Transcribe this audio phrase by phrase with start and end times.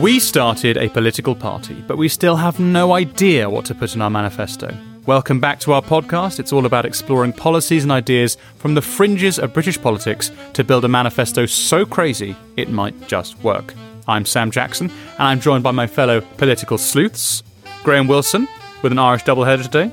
[0.00, 4.00] We started a political party, but we still have no idea what to put in
[4.00, 4.74] our manifesto.
[5.04, 6.40] Welcome back to our podcast.
[6.40, 10.86] It's all about exploring policies and ideas from the fringes of British politics to build
[10.86, 13.74] a manifesto so crazy it might just work.
[14.08, 17.42] I'm Sam Jackson, and I'm joined by my fellow political sleuths,
[17.82, 18.48] Graham Wilson,
[18.80, 19.92] with an Irish doubleheader today,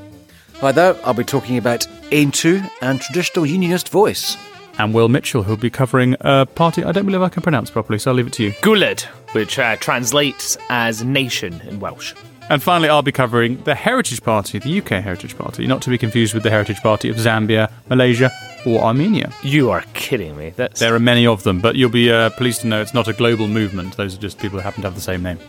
[0.62, 4.36] Hi there, I'll be talking about Aontú and traditional unionist voice.
[4.78, 7.98] And Will Mitchell, who'll be covering a party I don't believe I can pronounce properly,
[8.00, 8.52] so I'll leave it to you.
[8.54, 9.02] Gwlad,
[9.34, 12.14] which uh, translates as nation in Welsh.
[12.50, 15.98] And finally, I'll be covering the Heritage Party, the UK Heritage Party, not to be
[15.98, 18.32] confused with the Heritage Party of Zambia, Malaysia,
[18.66, 19.34] or Armenia.
[19.44, 20.52] You are kidding me.
[20.52, 23.10] That's There are many of them, but you'll be uh, pleased to know it's not
[23.10, 23.98] a global movement.
[23.98, 25.40] Those are just people who happen to have the same name.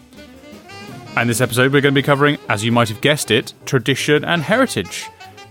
[1.16, 4.24] And this episode, we're going to be covering, as you might have guessed it, tradition
[4.24, 5.08] and heritage.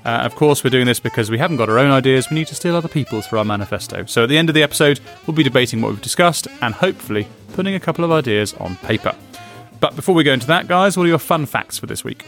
[0.08, 2.30] Uh, of course, we're doing this because we haven't got our own ideas.
[2.30, 4.06] We need to steal other people's for our manifesto.
[4.06, 7.28] So at the end of the episode, we'll be debating what we've discussed and hopefully
[7.54, 9.14] putting a couple of ideas on paper.
[9.82, 12.26] But before we go into that, guys, what are your fun facts for this week?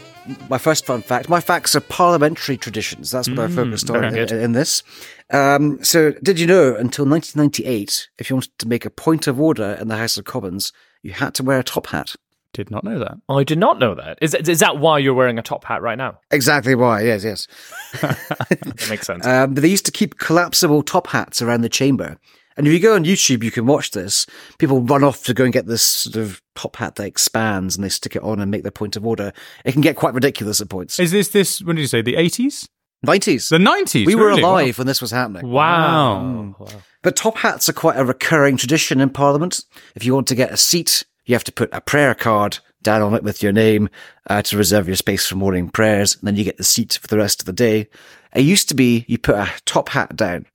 [0.50, 3.10] My first fun fact my facts are parliamentary traditions.
[3.10, 4.82] That's what I focused on in, in this.
[5.30, 9.40] Um, so, did you know until 1998, if you wanted to make a point of
[9.40, 10.72] order in the House of Commons,
[11.02, 12.14] you had to wear a top hat?
[12.52, 13.14] Did not know that.
[13.28, 14.18] I did not know that.
[14.20, 16.18] Is, is that why you're wearing a top hat right now?
[16.32, 17.46] Exactly why, yes, yes.
[18.00, 19.24] That makes sense.
[19.24, 22.18] Um, they used to keep collapsible top hats around the chamber.
[22.56, 24.26] And if you go on YouTube, you can watch this.
[24.58, 27.84] People run off to go and get this sort of top hat that expands and
[27.84, 29.32] they stick it on and make their point of order.
[29.64, 30.98] It can get quite ridiculous at points.
[30.98, 31.62] Is this this?
[31.62, 32.68] When did you say the eighties?
[33.06, 33.48] 90s.
[33.48, 34.06] The nineties?
[34.06, 35.48] we were alive when this was happening.
[35.50, 36.54] wow.
[37.02, 39.64] But top hats are quite a recurring tradition in Parliament.
[39.94, 43.02] If you want to get a seat, you have to put a prayer card down
[43.02, 43.88] on it with your name
[44.28, 47.06] uh, to reserve your space for morning prayers, and then you get the seat for
[47.06, 47.88] the rest of the day.
[48.34, 50.46] It used to be you put a top hat down,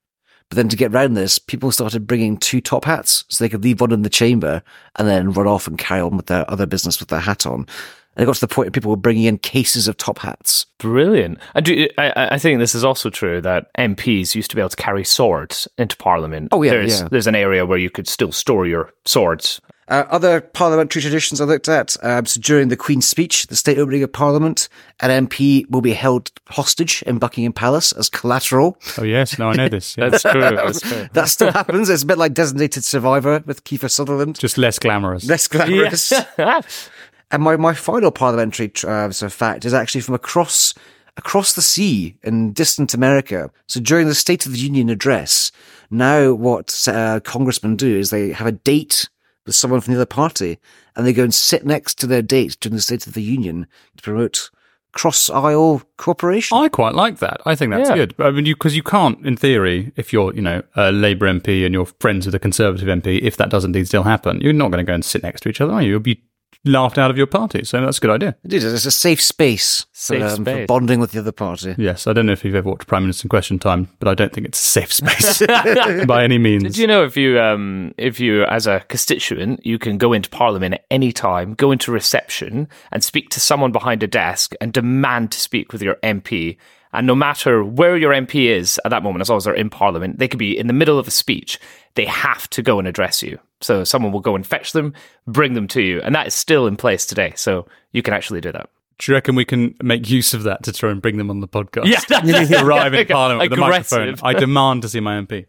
[0.50, 3.64] but then to get round this, people started bringing two top hats so they could
[3.64, 4.64] leave one in the chamber
[4.98, 7.68] and then run off and carry on with their other business with their hat on.
[8.16, 10.68] And it got to the point where people were bringing in cases of top hats.
[10.78, 11.38] Brilliant.
[11.54, 14.70] I, do, I, I think this is also true that MPs used to be able
[14.70, 16.50] to carry swords into Parliament.
[16.52, 17.08] Oh, yeah, there's, yeah.
[17.12, 19.60] There's an area where you could still store your swords.
[19.88, 21.96] Uh, other parliamentary traditions I looked at.
[22.04, 24.68] Um, so during the Queen's speech, the state opening of Parliament,
[25.00, 28.80] an MP will be held hostage in Buckingham Palace as collateral.
[28.98, 29.96] Oh yes, no, I know this.
[30.06, 30.10] Yeah.
[30.10, 30.42] That's true.
[30.42, 31.10] That's true.
[31.14, 31.90] That still happens.
[31.90, 34.40] It's a bit like Designated Survivor with Kiefer Sutherland.
[34.40, 35.26] Just less glamorous.
[35.26, 36.12] Less glamorous.
[37.32, 40.74] And my, my final parliamentary uh, sort of fact is actually from across
[41.18, 43.50] across the sea in distant America.
[43.68, 45.52] So during the State of the Union address,
[45.90, 49.10] now what uh, congressmen do is they have a date
[49.46, 50.60] with someone from the other party,
[50.96, 53.68] and they go and sit next to their date during the State of the Union
[53.98, 54.50] to promote
[54.94, 56.58] cross aisle cooperation.
[56.58, 57.42] I quite like that.
[57.46, 57.96] I think that's Yeah.
[57.98, 58.16] good.
[58.18, 61.66] I mean, you because you can't, in theory, if you're you know a Labour MP
[61.66, 64.72] and you're friends with a Conservative MP, if that does indeed still happen, you're not
[64.72, 65.90] going to go and sit next to each other, are you?
[65.92, 66.22] You'll be
[66.66, 67.64] laughed out of your party.
[67.64, 68.36] So that's a good idea.
[68.44, 68.66] It is.
[68.66, 71.76] It's a safe space, Safe for, um, for bonding with the other party.
[71.78, 74.14] Yes, I don't know if you've ever watched Prime Minister in Question Time, but I
[74.14, 75.42] don't think it's a safe space
[76.06, 76.64] by any means.
[76.64, 80.30] Did you know if you, um, if you, as a constituent, you can go into
[80.30, 84.74] Parliament at any time, go into reception, and speak to someone behind a desk and
[84.74, 86.58] demand to speak with your MP.
[86.96, 89.70] And no matter where your MP is at that moment, as long as they're in
[89.70, 91.60] Parliament, they could be in the middle of a speech.
[91.96, 93.40] They have to go and address you.
[93.62, 94.94] So someone will go and fetch them,
[95.28, 97.34] bring them to you, and that is still in place today.
[97.36, 98.70] So you can actually do that.
[98.98, 101.42] Do you reckon we can make use of that to try and bring them on
[101.42, 101.86] the podcast?
[101.86, 104.16] Yeah, Arrive in Parliament with a microphone.
[104.24, 105.48] I demand to see my MP.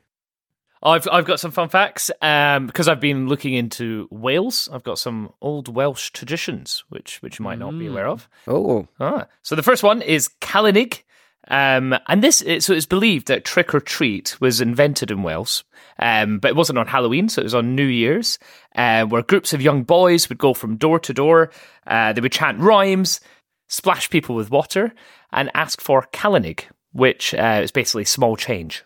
[0.82, 4.68] I've I've got some fun facts um, because I've been looking into Wales.
[4.72, 8.28] I've got some old Welsh traditions which which you might not be aware of.
[8.46, 9.26] Oh, Ah.
[9.42, 11.02] So the first one is Calennig.
[11.48, 15.64] Um, and this, so it's believed that trick or treat was invented in Wales,
[15.98, 18.38] um, but it wasn't on Halloween, so it was on New Year's,
[18.74, 21.50] uh, where groups of young boys would go from door to door.
[21.86, 23.20] Uh, they would chant rhymes,
[23.68, 24.92] splash people with water,
[25.32, 28.84] and ask for Calennig, which uh, is basically small change.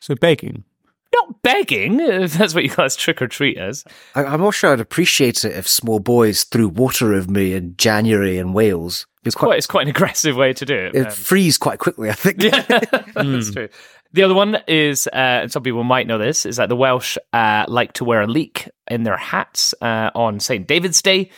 [0.00, 0.64] So begging.
[1.14, 3.84] Not begging, if that's what you class trick or treat as.
[4.14, 8.38] I'm not sure I'd appreciate it if small boys threw water over me in January
[8.38, 9.06] in Wales.
[9.24, 10.94] It's Quite, it's quite an aggressive way to do it.
[10.96, 12.38] it Um, freeze quite quickly, I think.
[13.14, 13.68] That's true.
[14.14, 17.16] The other one is, uh, and some people might know this, is that the Welsh
[17.32, 20.66] uh, like to wear a leek in their hats uh, on St.
[20.66, 21.30] David's Day.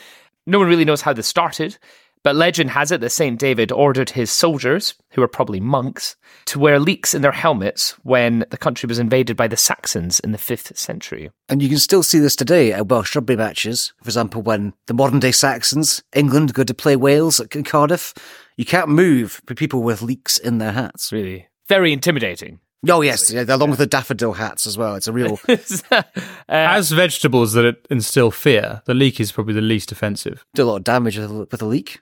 [0.47, 1.79] No one really knows how this started,
[2.25, 3.39] but legend has it that St.
[3.39, 6.17] David ordered his soldiers, who were probably monks,
[6.47, 10.33] to wear leeks in their helmets when the country was invaded by the Saxons in
[10.33, 11.31] the 5th century.
[11.49, 13.93] And you can still see this today at Welsh rugby matches.
[14.03, 18.13] For example, when the modern day Saxons, England, go to play Wales at Cardiff,
[18.57, 21.13] you can't move with people with leeks in their hats.
[21.13, 22.61] Really very intimidating.
[22.89, 24.95] Oh yes, yeah, along with the daffodil hats as well.
[24.95, 25.39] It's a real.
[25.91, 26.03] Uh,
[26.47, 30.45] as vegetables that instill fear, the leek is probably the least offensive.
[30.55, 32.01] do a lot of damage with a, with a leak.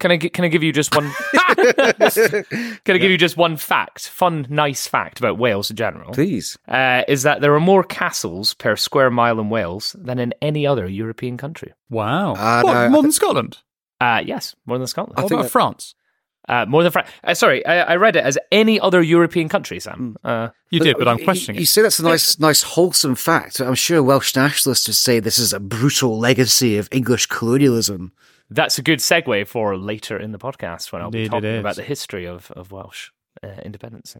[0.00, 1.10] Can I can I give you just one?
[1.56, 2.44] can
[2.94, 4.08] I give you just one fact?
[4.08, 6.12] Fun, nice fact about Wales in general.
[6.12, 6.58] Please.
[6.68, 10.66] Uh, is that there are more castles per square mile in Wales than in any
[10.66, 11.72] other European country.
[11.90, 12.34] Wow.
[12.34, 13.58] Uh, what, no, I more than thi- Scotland?
[14.00, 15.16] Uh, yes, more than Scotland.
[15.16, 15.94] What think about that- France?
[16.48, 17.08] Uh, more than France.
[17.24, 20.16] Uh, sorry, I, I read it as any other European country, Sam.
[20.24, 21.68] Uh, You did, but I'm you- questioning You, it.
[21.68, 23.60] say that's a nice, nice, wholesome fact.
[23.60, 28.12] I'm sure Welsh nationalists would say this is a brutal legacy of English colonialism.
[28.50, 31.58] That's a good segue for later in the podcast when I'll be Indeed it talking
[31.60, 33.10] about the history of, of Welsh
[33.42, 34.16] uh, independence.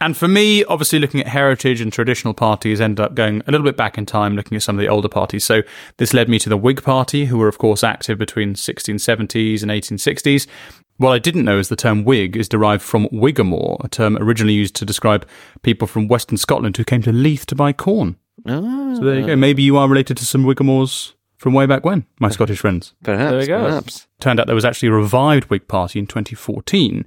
[0.00, 3.64] And for me, obviously, looking at heritage and traditional parties ended up going a little
[3.64, 5.44] bit back in time, looking at some of the older parties.
[5.44, 5.62] So
[5.98, 9.70] this led me to the Whig Party, who were, of course, active between 1670s and
[9.70, 10.48] 1860s.
[10.96, 14.54] What I didn't know is the term Whig is derived from Whigamore, a term originally
[14.54, 15.26] used to describe
[15.62, 18.16] people from Western Scotland who came to Leith to buy corn.
[18.46, 19.36] Ah, So there you go.
[19.36, 21.12] Maybe you are related to some Whigamores
[21.42, 22.94] from way back when, my Scottish friends.
[23.02, 23.30] perhaps.
[23.30, 23.64] There we go.
[23.64, 24.06] Perhaps.
[24.20, 27.04] Turned out there was actually a revived Whig Party in 2014.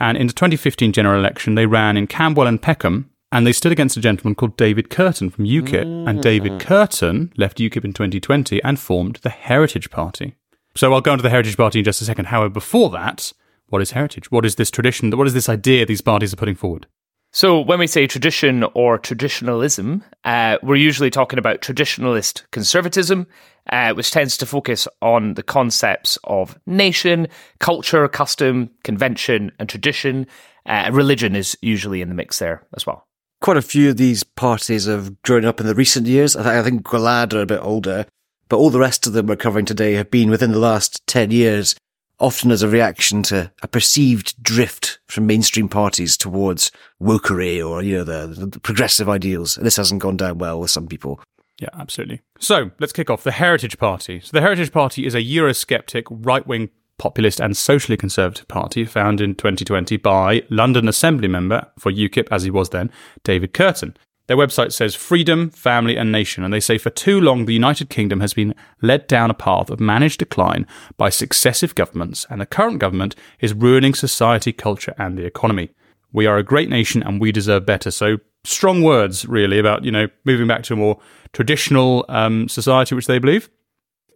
[0.00, 3.70] And in the 2015 general election, they ran in Camberwell and Peckham, and they stood
[3.70, 5.82] against a gentleman called David Kurten from UKIP.
[6.08, 6.22] And mm.
[6.22, 10.34] David Kurten left UKIP in 2020 and formed the Heritage Party.
[10.74, 12.26] So I'll go into the Heritage Party in just a second.
[12.26, 13.32] However, before that,
[13.68, 14.32] what is heritage?
[14.32, 15.16] What is this tradition?
[15.16, 16.88] What is this idea these parties are putting forward?
[17.36, 23.26] So, when we say tradition or traditionalism, uh, we're usually talking about traditionalist conservatism,
[23.70, 27.28] uh, which tends to focus on the concepts of nation,
[27.60, 30.26] culture, custom, convention, and tradition.
[30.64, 33.06] Uh, religion is usually in the mix there as well.
[33.42, 36.36] Quite a few of these parties have grown up in the recent years.
[36.36, 38.06] I, th- I think Gwlad are a bit older,
[38.48, 41.32] but all the rest of them we're covering today have been within the last 10
[41.32, 41.76] years,
[42.18, 46.70] often as a reaction to a perceived drift from mainstream parties towards
[47.00, 49.56] wokery or, you know, the, the progressive ideals.
[49.56, 51.20] This hasn't gone down well with some people.
[51.60, 52.20] Yeah, absolutely.
[52.38, 54.20] So let's kick off the Heritage Party.
[54.20, 59.34] So the Heritage Party is a Eurosceptic, right-wing, populist, and socially conservative party founded in
[59.34, 62.90] 2020 by London Assembly member for UKIP, as he was then,
[63.24, 63.94] David Kurten.
[64.26, 67.90] Their website says freedom, family, and nation, and they say for too long the United
[67.90, 72.46] Kingdom has been led down a path of managed decline by successive governments, and the
[72.46, 75.70] current government is ruining society, culture, and the economy.
[76.12, 77.90] We are a great nation and we deserve better.
[77.90, 80.98] So strong words, really, about you know moving back to a more
[81.32, 83.50] traditional um, society, which they believe.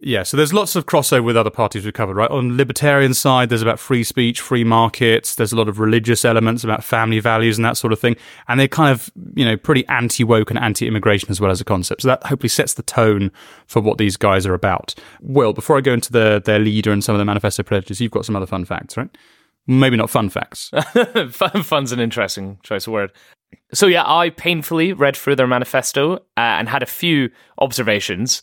[0.03, 2.31] Yeah, so there's lots of crossover with other parties we've covered, right?
[2.31, 5.35] On libertarian side, there's about free speech, free markets.
[5.35, 8.15] There's a lot of religious elements about family values and that sort of thing.
[8.47, 12.01] And they're kind of, you know, pretty anti-woke and anti-immigration as well as a concept.
[12.01, 13.31] So that hopefully sets the tone
[13.67, 14.95] for what these guys are about.
[15.21, 18.11] Well, before I go into the, their leader and some of the manifesto pledges, you've
[18.11, 19.15] got some other fun facts, right?
[19.67, 20.71] Maybe not fun facts.
[21.29, 23.11] Fun, fun's an interesting choice of word.
[23.71, 28.41] So yeah, I painfully read through their manifesto uh, and had a few observations.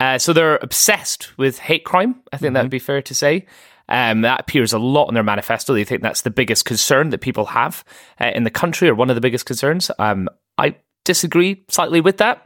[0.00, 2.22] Uh, so they're obsessed with hate crime.
[2.32, 3.46] I think that would be fair to say.
[3.88, 5.72] Um, that appears a lot in their manifesto.
[5.72, 7.84] They think that's the biggest concern that people have
[8.20, 9.90] uh, in the country, or one of the biggest concerns.
[9.98, 10.28] Um,
[10.58, 12.44] I disagree slightly with that.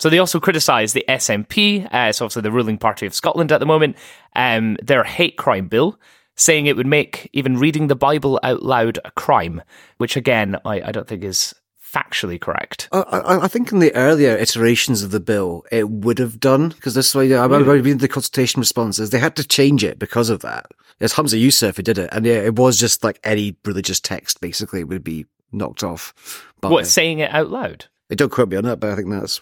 [0.00, 3.60] So they also criticise the SNP, uh, it's obviously the ruling party of Scotland at
[3.60, 3.96] the moment,
[4.34, 5.98] um, their hate crime bill,
[6.36, 9.62] saying it would make even reading the Bible out loud a crime,
[9.98, 11.54] which again, I, I don't think is
[11.94, 12.88] factually correct.
[12.92, 16.70] I, I, I think in the earlier iterations of the bill, it would have done
[16.70, 17.34] because this way.
[17.34, 20.66] I remember reading the consultation responses; they had to change it because of that.
[21.00, 24.40] It's Humza Yousaf who did it, and yeah, it was just like any religious text
[24.40, 26.12] basically would be knocked off.
[26.60, 27.86] By, What, saying it out loud?
[28.08, 29.40] They don't quote me on that, but I think that's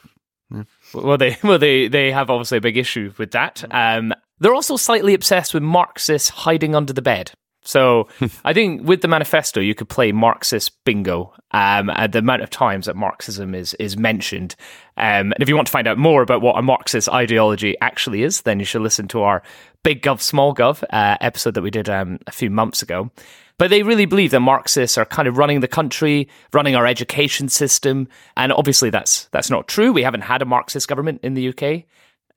[0.95, 3.65] Well, they well they they have obviously a big issue with that.
[3.71, 7.33] Um, they're also slightly obsessed with Marxists hiding under the bed.
[7.65, 8.09] So
[8.45, 11.33] I think with the manifesto, you could play Marxist bingo.
[11.55, 14.57] Um, at the amount of times that Marxism is is mentioned,
[14.97, 18.23] um, and if you want to find out more about what a Marxist ideology actually
[18.23, 19.43] is, then you should listen to our
[19.83, 23.11] Big Gov Small Gov uh, episode that we did um, a few months ago.
[23.59, 27.49] But they really believe that Marxists are kind of running the country, running our education
[27.49, 29.93] system, and obviously that's that's not true.
[29.93, 31.85] We haven't had a Marxist government in the UK.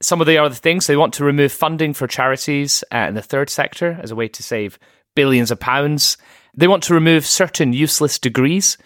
[0.02, 3.22] Some of the other things they want to remove funding for charities uh, in the
[3.22, 4.78] third sector as a way to save
[5.16, 6.18] billions of pounds.
[6.54, 8.78] They want to remove certain useless degrees.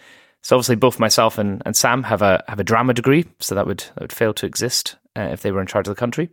[0.42, 3.68] So obviously, both myself and, and Sam have a have a drama degree, so that
[3.68, 6.30] would that would fail to exist uh, if they were in charge of the country.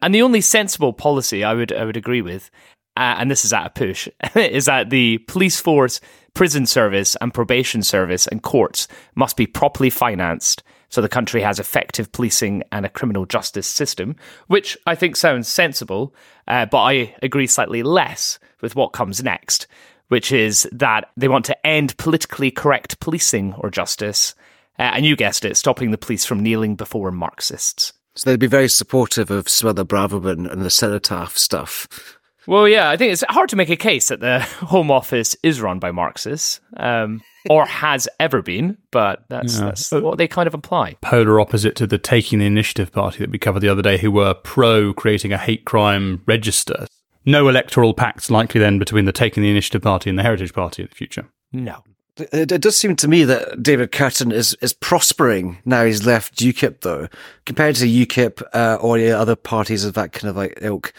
[0.00, 2.50] And the only sensible policy I would I would agree with,
[2.96, 6.00] uh, and this is at a push, is that the police force,
[6.34, 8.86] prison service, and probation service and courts
[9.16, 14.16] must be properly financed so the country has effective policing and a criminal justice system,
[14.46, 16.14] which I think sounds sensible,
[16.46, 19.66] uh, but I agree slightly less with what comes next,
[20.08, 24.34] which is that they want to end politically correct policing or justice.
[24.78, 27.92] Uh, and you guessed it, stopping the police from kneeling before Marxists.
[28.14, 32.17] So they'd be very supportive of Suella Braverman and the cenotaph stuff.
[32.48, 35.60] Well, yeah, I think it's hard to make a case that the Home Office is
[35.60, 39.66] run by Marxists, um, or has ever been, but that's, Yeah.
[39.66, 40.96] that's what they kind of imply.
[41.02, 44.10] Polar opposite to the Taking the Initiative party that we covered the other day, who
[44.10, 46.86] were pro creating a hate crime register.
[47.26, 50.82] No electoral pacts likely then between the Taking the Initiative party and the Heritage Party
[50.82, 51.26] in the future.
[51.52, 51.84] No.
[52.16, 56.36] It, it does seem to me that David Kurten is, is prospering now he's left
[56.38, 57.08] UKIP, though,
[57.44, 60.94] compared to UKIP uh, or other parties of that kind of like ilk.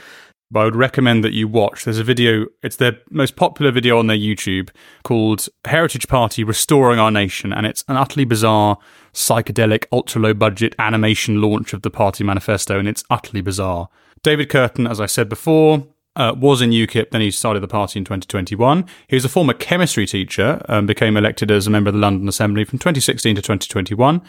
[0.52, 1.84] But I would recommend that you watch.
[1.84, 4.70] There's a video, it's their most popular video on their YouTube
[5.04, 7.54] called Heritage Party Restoring Our Nation.
[7.54, 8.80] And it's an utterly bizarre,
[9.14, 12.80] psychedelic, ultra low budget animation launch of the party manifesto.
[12.80, 13.90] And it's utterly bizarre.
[14.24, 18.00] David Kurten, as I said before, uh, was in UKIP, then he started the party
[18.00, 18.86] in 2021.
[19.08, 22.28] He was a former chemistry teacher, um, became elected as a member of the London
[22.28, 24.22] Assembly from 2016 to 2021.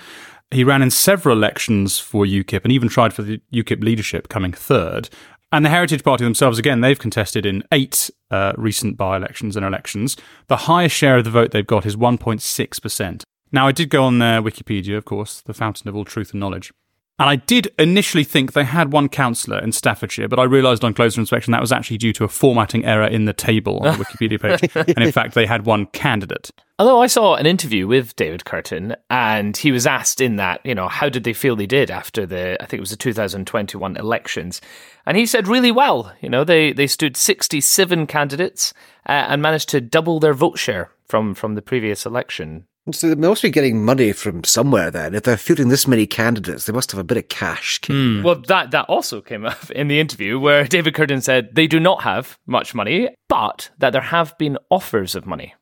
[0.53, 4.53] He ran in several elections for UKIP and even tried for the UKIP leadership, coming
[4.53, 5.09] third.
[5.53, 9.67] And the Heritage Party themselves, again, they've contested in eight uh, recent by elections and
[9.67, 10.17] elections.
[10.47, 13.23] The highest share of the vote they've got is 1.6%.
[13.51, 16.39] Now, I did go on their Wikipedia, of course, the fountain of all truth and
[16.39, 16.73] knowledge.
[17.21, 20.95] And I did initially think they had one councillor in Staffordshire, but I realised on
[20.95, 24.05] closer inspection that was actually due to a formatting error in the table on the
[24.07, 24.71] Wikipedia page.
[24.75, 26.51] and in fact, they had one candidate.
[26.79, 30.75] Although I saw an interview with David Kurten, and he was asked in that, you
[30.75, 33.99] know, how did they feel they did after the, I think it was the 2021
[33.99, 34.63] elections,
[35.05, 36.15] and he said really well.
[36.23, 38.73] You know, they they stood 67 candidates
[39.07, 42.65] uh, and managed to double their vote share from from the previous election.
[42.93, 45.15] So they must be getting money from somewhere then.
[45.15, 47.81] If they're fielding this many candidates, they must have a bit of cash.
[48.23, 51.81] Well, that that also came up in the interview where David Kurten said they do
[51.81, 55.55] not have much money, but that there have been offers of money.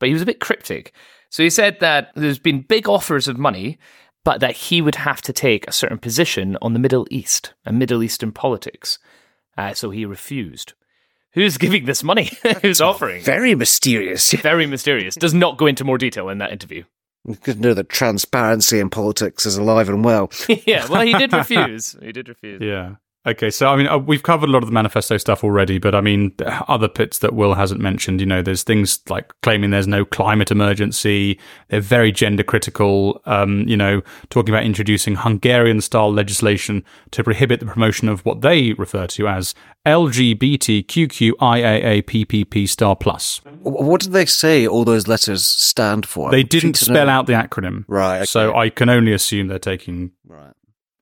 [0.00, 0.92] But he was a bit cryptic.
[1.30, 3.78] So he said that there's been big offers of money,
[4.24, 7.78] but that he would have to take a certain position on the Middle East and
[7.78, 8.98] Middle Eastern politics.
[9.56, 10.74] Uh, so he refused.
[11.34, 12.30] Who's giving this money?
[12.62, 13.22] Who's offering?
[13.22, 14.32] Very mysterious.
[14.32, 15.16] Very mysterious.
[15.16, 16.84] Does not go into more detail in that interview.
[17.26, 20.30] Good to know that transparency in politics is alive and well.
[20.66, 21.96] yeah, well, he did refuse.
[22.00, 22.60] He did refuse.
[22.60, 22.96] Yeah.
[23.26, 25.94] Okay, so I mean, uh, we've covered a lot of the manifesto stuff already, but
[25.94, 26.34] I mean,
[26.68, 30.50] other pits that Will hasn't mentioned, you know, there's things like claiming there's no climate
[30.50, 31.40] emergency.
[31.68, 37.60] They're very gender critical, um, you know, talking about introducing Hungarian style legislation to prohibit
[37.60, 39.54] the promotion of what they refer to as
[39.86, 43.40] LGBTQQIAAPPP star plus.
[43.62, 46.30] What did they say all those letters stand for?
[46.30, 47.12] They didn't spell know.
[47.12, 47.86] out the acronym.
[47.88, 48.26] Right, okay.
[48.26, 50.52] So I can only assume they're taking, Right.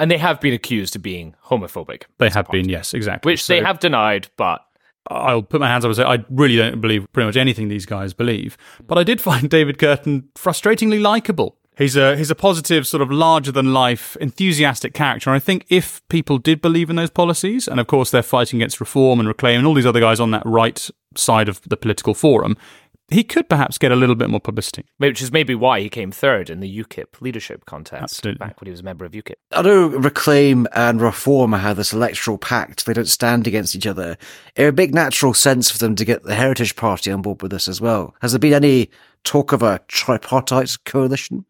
[0.02, 2.06] And they have been accused of being homophobic.
[2.18, 3.30] they have been, yes, exactly.
[3.30, 4.60] Which they have denied, but
[5.08, 7.86] I'll put my hands up and say I really don't believe pretty much anything these
[7.86, 8.58] guys believe.
[8.84, 11.56] But I did find David Kurten frustratingly likable.
[11.78, 15.30] He's a he's a positive, sort of larger than life, enthusiastic character.
[15.30, 18.60] And I think if people did believe in those policies, and of course they're fighting
[18.60, 21.76] against reform and reclaim and all these other guys on that right side of the
[21.76, 22.56] political forum,
[23.08, 24.84] he could perhaps get a little bit more publicity.
[24.98, 28.38] which is maybe why he came third in the UKIP leadership contest Absolutely.
[28.38, 29.34] back when he was a member of UKIP.
[29.52, 32.86] I know Reclaim and Reform have this electoral pact.
[32.86, 34.16] They don't stand against each other.
[34.56, 37.50] It would make natural sense for them to get the Heritage Party on board with
[37.50, 38.14] this as well.
[38.22, 38.90] Has there been any
[39.24, 41.44] talk of a tripartite coalition?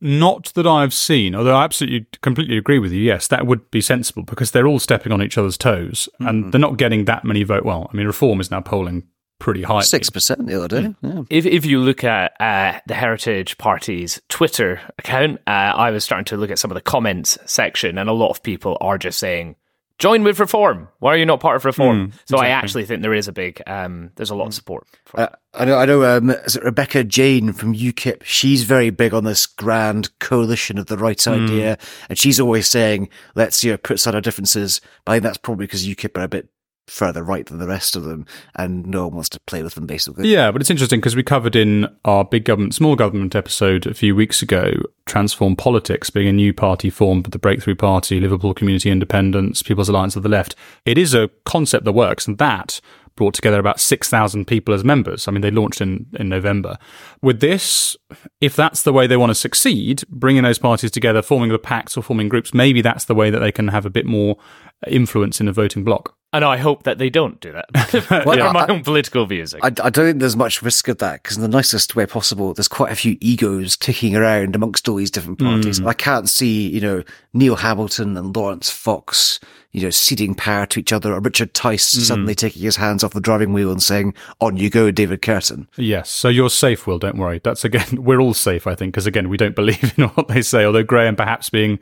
[0.00, 3.00] Not that I've seen, although I absolutely completely agree with you.
[3.00, 6.50] Yes, that would be sensible because they're all stepping on each other's toes and mm-hmm.
[6.50, 7.64] they're not getting that many vote.
[7.64, 9.06] Well, I mean, reform is now polling
[9.38, 9.80] pretty high.
[9.80, 10.94] Six percent the other day.
[11.02, 11.22] Yeah.
[11.30, 16.24] If, if you look at uh, the Heritage Party's Twitter account, uh, I was starting
[16.26, 19.18] to look at some of the comments section, and a lot of people are just
[19.18, 19.56] saying,
[19.98, 20.88] "Join with Reform.
[20.98, 23.62] Why are you not part of Reform?" so I actually think there is a big,
[23.66, 24.86] um, there's a lot of support.
[25.04, 25.78] For Uh, I know.
[25.78, 26.04] I know.
[26.04, 28.22] Um, is it Rebecca Jane from UKIP?
[28.24, 31.78] She's very big on this grand coalition of the right idea,
[32.08, 35.38] and she's always saying, "Let's you know put aside our differences." But I think that's
[35.38, 36.48] probably because UKIP are a bit
[36.88, 39.86] further right than the rest of them, and no one wants to play with them.
[39.86, 43.86] Basically, Yeah, but it's interesting because we covered in our big government, small government episode
[43.86, 44.72] a few weeks ago,
[45.06, 49.88] Transform Politics being a new party formed with the Breakthrough Party, Liverpool Community Independence, People's
[49.88, 50.54] Alliance of the Left.
[50.84, 52.80] It is a concept that works, and that
[53.18, 55.26] brought together about 6,000 people as members.
[55.26, 56.78] I mean, they launched in, in November.
[57.20, 57.96] With this,
[58.40, 61.96] if that's the way they want to succeed, bringing those parties together, forming the pacts
[61.96, 64.38] or forming groups, maybe that's the way that they can have a bit more
[64.86, 66.14] influence in a voting bloc.
[66.30, 67.68] And I hope that they don't do that.
[68.26, 69.54] Well, For my I- own political views.
[69.54, 72.52] I, I don't think there's much risk of that because in the nicest way possible,
[72.52, 75.80] there's quite a few egos ticking around amongst all these different parties.
[75.80, 75.86] Mm.
[75.86, 79.40] I can't see, you know, Neil Hamilton and Laurence Fox,
[79.72, 82.00] you know, ceding power to each other or Richard Tice mm.
[82.00, 85.66] suddenly taking his hands off the driving wheel and saying, on you go, David Kurten.
[85.76, 86.98] Yes, so you're safe, Will.
[86.98, 87.40] Don't worry.
[87.42, 90.42] That's again, we're all safe, I think, because again, we don't believe in what they
[90.42, 90.66] say.
[90.66, 91.78] Although Graham, perhaps being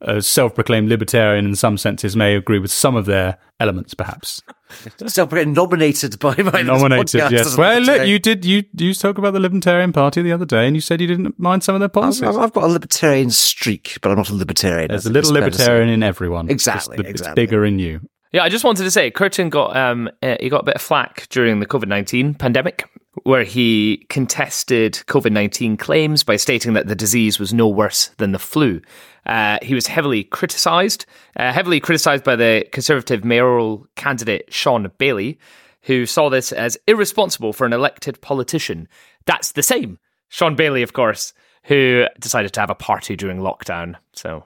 [0.00, 4.42] a self-proclaimed libertarian in some senses, may agree with some of their elements, perhaps.
[5.06, 7.56] Self proclaimed nominated by my Nominated, yes.
[7.56, 8.44] Well, look, you did.
[8.44, 11.38] You you spoke about the Libertarian Party the other day, and you said you didn't
[11.38, 12.24] mind some of their policies.
[12.24, 14.88] I've, I've got a libertarian streak, but I'm not a libertarian.
[14.88, 15.62] There's a little it's fair to say.
[15.62, 16.50] libertarian in everyone.
[16.50, 17.30] Exactly, the- exactly.
[17.30, 18.00] It's bigger in you.
[18.32, 20.82] Yeah, I just wanted to say, Kurten got um, uh, he got a bit of
[20.82, 22.84] flack during the COVID nineteen pandemic,
[23.22, 28.32] where he contested COVID nineteen claims by stating that the disease was no worse than
[28.32, 28.80] the flu.
[29.26, 31.06] Uh, he was heavily criticised,
[31.36, 35.38] uh, heavily criticised by the Conservative mayoral candidate Shaun Bailey,
[35.82, 38.88] who saw this as irresponsible for an elected politician.
[39.24, 41.32] That's the same Shaun Bailey, of course,
[41.64, 43.96] who decided to have a party during lockdown.
[44.12, 44.44] So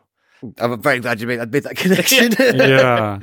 [0.59, 2.35] I'm very glad you made, made that connection.
[2.39, 3.19] Yeah.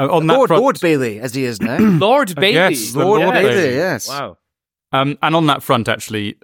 [0.00, 1.78] Uh, on that Lord, front, Lord Bailey, as he is now.
[1.78, 3.74] Lord Bailey, yes, Lord Lord Bailey, Bailey.
[3.74, 4.08] yes.
[4.08, 4.38] wow.
[4.92, 6.36] Um, and on that front, actually,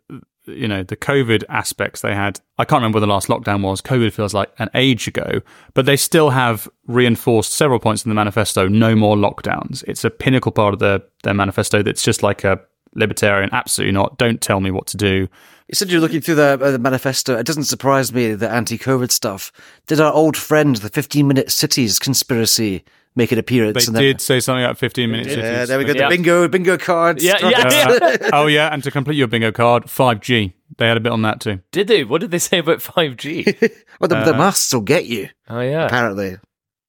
[0.44, 3.80] you know, the COVID aspects they had, I can't remember when the last lockdown was.
[3.80, 5.40] COVID feels like an age ago,
[5.74, 9.82] but they still have reinforced several points in the manifesto no more lockdowns.
[9.88, 12.60] It's a pinnacle part of their, their manifesto that's just like a
[12.94, 14.18] libertarian, absolutely not.
[14.18, 15.28] Don't tell me what to do.
[15.68, 17.36] You said you're looking through the, uh, the manifesto.
[17.36, 19.50] It doesn't surprise me the anti-COVID stuff.
[19.86, 22.84] Did our old friend, the 15-minute cities conspiracy,
[23.16, 23.84] make an appearance?
[23.86, 24.02] They in there?
[24.02, 25.34] did say something about 15 minutes.
[25.34, 25.92] Yeah, there we go.
[25.94, 26.08] The Yeah.
[26.08, 27.24] bingo, bingo cards.
[27.24, 28.18] Yeah, yeah, yeah.
[28.32, 28.68] oh, yeah.
[28.72, 30.52] And to complete your bingo card, 5G.
[30.78, 31.60] They had a bit on that too.
[31.72, 32.04] Did they?
[32.04, 33.72] What did they say about 5G?
[34.00, 35.86] Well, the, Uh, the masks will get you, oh, yeah.
[35.86, 36.36] apparently.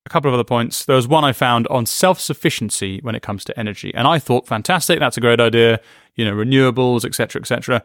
[0.06, 0.84] a couple of other points.
[0.84, 4.20] There was one I found on self sufficiency when it comes to energy, and I
[4.20, 5.80] thought, fantastic, that's a great idea.
[6.16, 7.82] You know, renewables, etc., etc.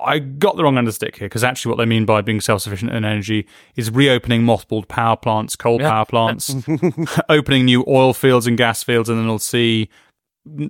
[0.00, 2.20] I got the wrong end of the stick here because actually, what they mean by
[2.22, 3.46] being self sufficient in energy
[3.76, 5.90] is reopening mothballed power plants, coal Yeah.
[5.90, 6.54] power plants,
[7.28, 9.88] opening new oil fields and gas fields in the North Sea.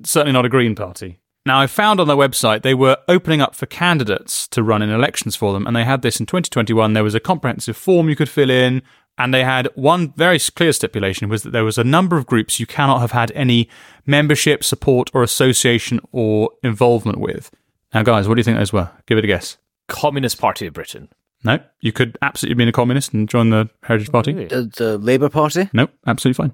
[0.04, 1.18] Certainly not a Green Party.
[1.44, 4.90] Now, I found on their website they were opening up for candidates to run in
[4.90, 6.92] elections for them, and they had this in 2021.
[6.92, 8.82] There was a comprehensive form you could fill in,
[9.18, 12.60] and they had one very clear stipulation was that there was a number of groups
[12.60, 13.68] you cannot have had any
[14.06, 17.50] membership, support, or association or involvement with.
[17.94, 18.90] Now, guys, what do you think those were?
[19.06, 19.58] Give it a guess.
[19.88, 21.08] Communist Party of Britain.
[21.44, 24.32] No, you could absolutely be a communist and join the Heritage oh, Party.
[24.32, 24.46] Really?
[24.46, 25.68] The, the Labour Party.
[25.72, 26.52] No, absolutely fine.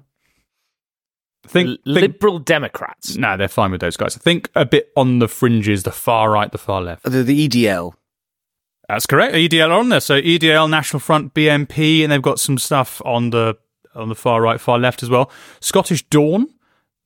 [1.47, 3.15] Think, L- think Liberal Democrats.
[3.15, 4.17] no, they're fine with those guys.
[4.17, 7.03] Think a bit on the fringes, the far right, the far left.
[7.03, 7.93] The, the EDL.
[8.87, 9.35] That's correct.
[9.35, 9.99] EDL are on there.
[9.99, 13.57] So EDL, National Front, BNP, and they've got some stuff on the
[13.95, 15.31] on the far right, far left as well.
[15.59, 16.47] Scottish Dawn.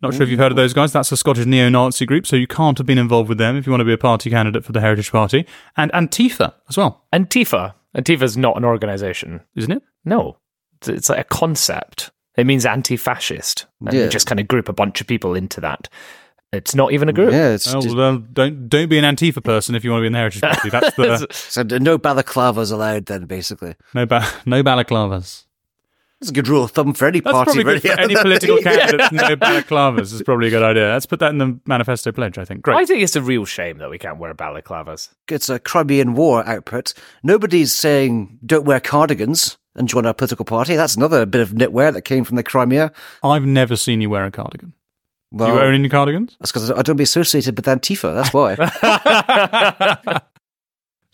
[0.04, 0.92] Not sure if you've heard of those guys.
[0.94, 3.72] That's a Scottish neo-Nazi group, so you can't have been involved with them if you
[3.72, 5.48] want to be a party candidate for the Heritage Party.
[5.78, 7.74] And Antifa as well, Antifa.
[7.98, 9.42] Antifa's not an organization.
[9.56, 9.82] isn't it?
[10.06, 10.38] No.
[10.78, 12.12] It's, it's like a concept.
[12.36, 13.66] It means anti fascist.
[13.82, 14.04] And Yeah.
[14.06, 15.88] you just kind of group a bunch of people into that.
[16.52, 17.32] It's not even a group.
[17.32, 20.04] Yeah, it's Oh, just, well, don't don't be an Antifa person if you want to
[20.04, 20.70] be in the Heritage Party.
[20.70, 23.76] That's the so no balaclavas allowed then, basically.
[23.94, 25.46] no ba- no balaclavas.
[26.24, 27.80] That's a good rule of thumb for any That's party, probably really.
[27.82, 29.12] for any political candidate.
[29.12, 30.88] No balaclavas is probably a good idea.
[30.94, 32.38] Let's put that in the manifesto pledge.
[32.38, 32.62] I think.
[32.62, 32.78] Great.
[32.78, 35.10] I think it's a real shame that we can't wear balaclavas.
[35.30, 36.94] it's a Crimean War output.
[37.24, 40.78] Nobody's saying don't wear cardigans and join our political party.
[40.78, 42.94] That's another bit of knitwear that came from the Crimea.
[43.22, 44.70] I've never seen you wear a cardigan.
[45.36, 46.38] Do Well, you own any cardigans?
[46.40, 48.14] that's because I don't be associated with Antifa.
[48.14, 50.22] That's why.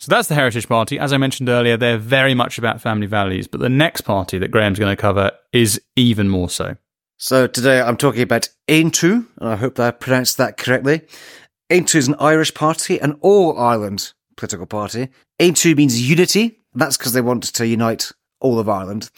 [0.00, 0.98] So that's the Heritage Party.
[0.98, 4.50] As I mentioned earlier, they're very much about family values, but the next party that
[4.50, 6.76] Graham's going to cover is even more so.
[7.18, 11.02] so today I'm talking about Aontú, and I hope that I pronounced that correctly.
[11.68, 15.10] Aontú is an Irish party, an all Ireland political party.
[15.38, 16.60] Aontú means unity.
[16.72, 18.10] That's because they want to unite
[18.40, 19.10] all of Ireland.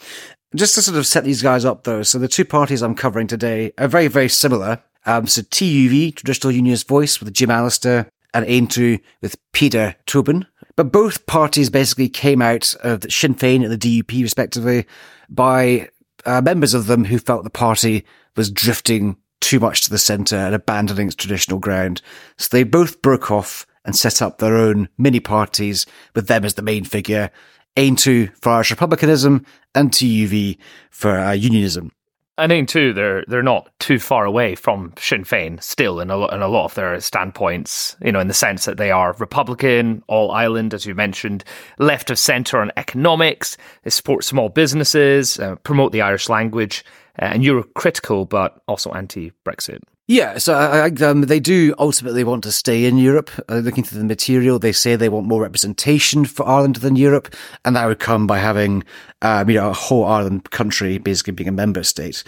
[0.53, 3.27] Just to sort of set these guys up, though, so the two parties I'm covering
[3.27, 4.83] today are very, very similar.
[5.05, 10.45] Um, so TUV, Traditional Unionist Voice, with Jim Allister, and Aontú with Peter Tobin.
[10.75, 14.85] But both parties basically came out of Sinn Féin and the DUP, respectively,
[15.29, 15.89] by
[16.25, 18.05] uh, members of them who felt the party
[18.35, 22.01] was drifting too much to the centre and abandoning its traditional ground.
[22.37, 26.53] So they both broke off and set up their own mini parties with them as
[26.55, 27.29] the main figure.
[27.75, 30.57] Aontú for Irish republicanism and TUV
[30.89, 31.91] for uh, unionism.
[32.35, 36.17] I think too, they're they're not too far away from Sinn Féin still in a,
[36.17, 37.95] lo- in a lot of their standpoints.
[38.03, 41.43] You know, in the sense that they are Republican, all Ireland, as you mentioned,
[41.77, 43.55] left of centre on economics.
[43.83, 46.83] They support small businesses, uh, promote the Irish language,
[47.21, 49.81] uh, and Euro-critical, but also anti-Brexit.
[50.05, 53.31] Yeah, so I, um, they do ultimately want to stay in Europe.
[53.47, 57.33] Uh, looking through the material, they say they want more representation for Ireland than Europe,
[57.63, 58.83] and that would come by having,
[59.21, 62.21] um, you know, a whole Ireland country basically being a member state.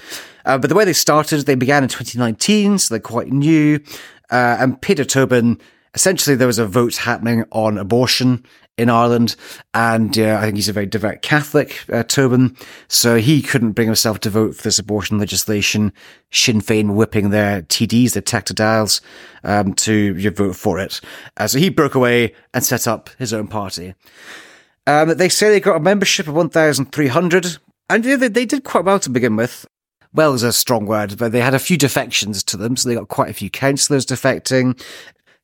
[0.45, 3.81] Uh, but the way they started, they began in 2019, so they're quite new.
[4.31, 5.59] Uh, and Peter Tobin,
[5.95, 8.45] essentially, there was a vote happening on abortion
[8.77, 9.35] in Ireland,
[9.73, 12.57] and uh, I think he's a very devout Catholic, uh, Tobin,
[12.87, 15.93] so he couldn't bring himself to vote for this abortion legislation.
[16.31, 18.89] Sinn Féin whipping their TDs, their tactile
[19.43, 20.99] um, to you know, vote for it.
[21.37, 23.95] Uh, so he broke away and set up his own party.
[24.87, 27.57] Um, they say they got a membership of 1,300,
[27.89, 29.65] and you know, they, they did quite well to begin with.
[30.13, 32.95] Well is a strong word, but they had a few defections to them, so they
[32.95, 34.81] got quite a few councillors defecting.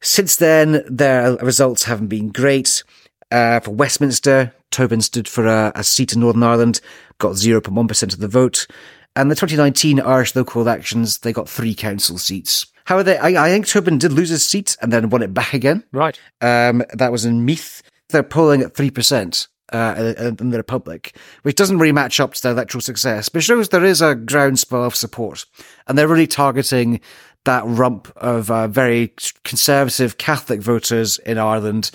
[0.01, 2.83] Since then, their results haven't been great.
[3.31, 6.81] Uh, for Westminster, Tobin stood for a, a, seat in Northern Ireland,
[7.17, 8.67] got 0.1% of the vote.
[9.15, 12.67] And the 2019 Irish local elections, they got three council seats.
[12.85, 15.83] However, I, I think Tobin did lose his seat and then won it back again.
[15.91, 16.19] Right.
[16.41, 17.83] Um, that was in Meath.
[18.09, 19.47] They're polling at 3%.
[19.73, 23.69] Uh, in the Republic, which doesn't really match up to their electoral success, but shows
[23.69, 25.45] there is a groundswell of support.
[25.87, 26.99] And they're really targeting
[27.45, 29.13] that rump of uh, very
[29.43, 31.89] conservative Catholic voters in Ireland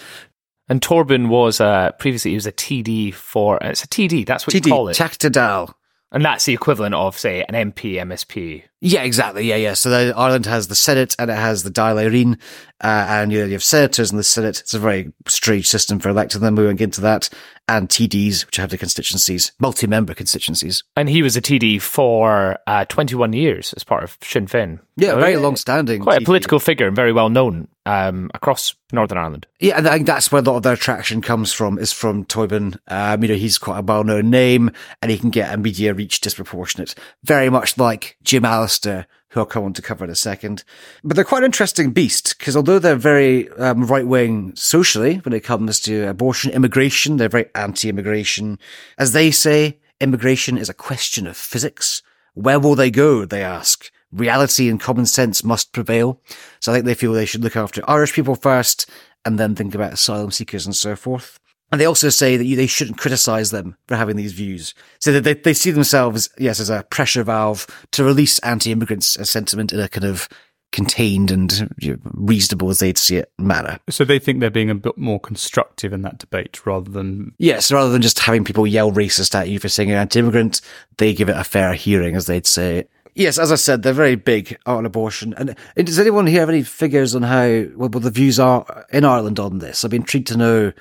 [0.69, 4.27] and Tobin was uh, previously he was a TD for it's a TD.
[4.27, 4.97] That's what TD, you call it.
[4.97, 5.73] Teachta Dála.
[6.13, 8.63] And that's the equivalent of say an MP MSP.
[8.81, 9.47] Yeah, exactly.
[9.47, 9.75] Yeah, yeah.
[9.75, 12.39] So the, Ireland has the Senate and it has the Dáil Éireann,
[12.83, 14.61] uh, and you, know, you have senators in the Senate.
[14.61, 16.55] It's a very strange system for electing them.
[16.55, 17.29] We won't get into that.
[17.67, 20.85] And TDs, which have the constituencies, multi-member constituencies.
[20.95, 24.79] And he was a TD for uh, 21 years as part of Sinn Féin.
[24.97, 26.03] Yeah, so, very long-standing.
[26.03, 29.47] Quite a political figure and very well known um, across Northern Ireland.
[29.61, 32.25] Yeah, and I think that's where a lot of their attraction comes from, is from
[32.25, 32.81] Tobin.
[32.89, 34.71] Um, you know, he's quite a well-known name
[35.03, 36.95] and he can get a media reach disproportionate.
[37.23, 40.65] Very much like Jim Allister, who I'll come on to cover in a second.
[41.05, 45.35] But they're quite an interesting beast because although they're very um, right wing socially when
[45.35, 48.59] it comes to abortion, immigration, they're very anti immigration.
[48.97, 52.03] As they say, immigration is a question of physics.
[52.33, 53.27] Where will they go?
[53.27, 53.91] They ask.
[54.13, 56.21] Reality and common sense must prevail.
[56.61, 58.89] So I think they feel they should look after Irish people first
[59.25, 61.39] and then think about asylum seekers and so forth.
[61.73, 64.73] And they also say that you, they shouldn't criticize them for having these views.
[65.01, 69.25] So that they, they see themselves, yes, as a pressure valve to release anti-immigrant uh,
[69.25, 70.29] sentiment in a kind of
[70.71, 73.81] contained and you know, reasonable as they'd see it manner.
[73.89, 77.33] So they think they're being a bit more constructive in that debate rather than.
[77.39, 80.61] Yes, rather than just having people yell racist at you for saying you're anti-immigrant,
[80.99, 82.87] they give it a fair hearing, as they'd say.
[83.17, 85.33] Yes, as I said, they're very big on abortion.
[85.39, 89.41] And does anyone here have any figures on how well, the views are in Ireland
[89.41, 89.85] on this?
[89.85, 90.73] I'd be intrigued to know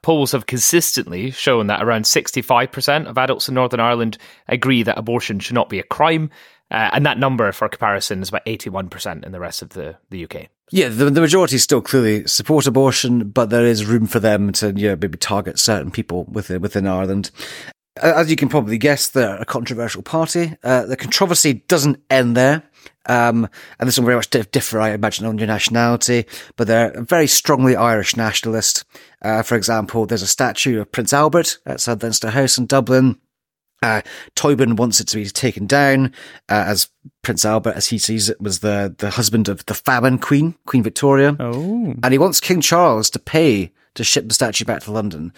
[0.00, 4.16] polls have consistently shown that around 65% of adults in Northern Ireland
[4.48, 6.30] agree that abortion should not be a crime.
[6.70, 10.24] Uh, and that number, for comparison, is about 81% in the rest of the, the
[10.24, 10.46] UK.
[10.70, 14.72] Yeah, the, the majority still clearly support abortion, but there is room for them to
[14.72, 17.30] you know, maybe target certain people within, within Ireland.
[17.96, 20.56] As you can probably guess, they're a controversial party.
[20.62, 22.62] Uh, the controversy doesn't end there.
[23.06, 26.24] Um, and this will very much differ, I imagine, on your nationality,
[26.56, 28.84] but they're very strongly Irish nationalist.
[29.20, 33.18] Uh, for example, there's a statue of Prince Albert at Leinster House in Dublin.
[33.82, 34.02] Uh,
[34.36, 36.12] Tobin wants it to be taken down,
[36.48, 36.88] uh, as
[37.22, 40.84] Prince Albert, as he sees it, was the, the husband of the famine queen, Queen
[40.84, 41.36] Victoria.
[41.40, 41.94] Oh.
[42.02, 45.32] And he wants King Charles to pay to ship the statue back to London.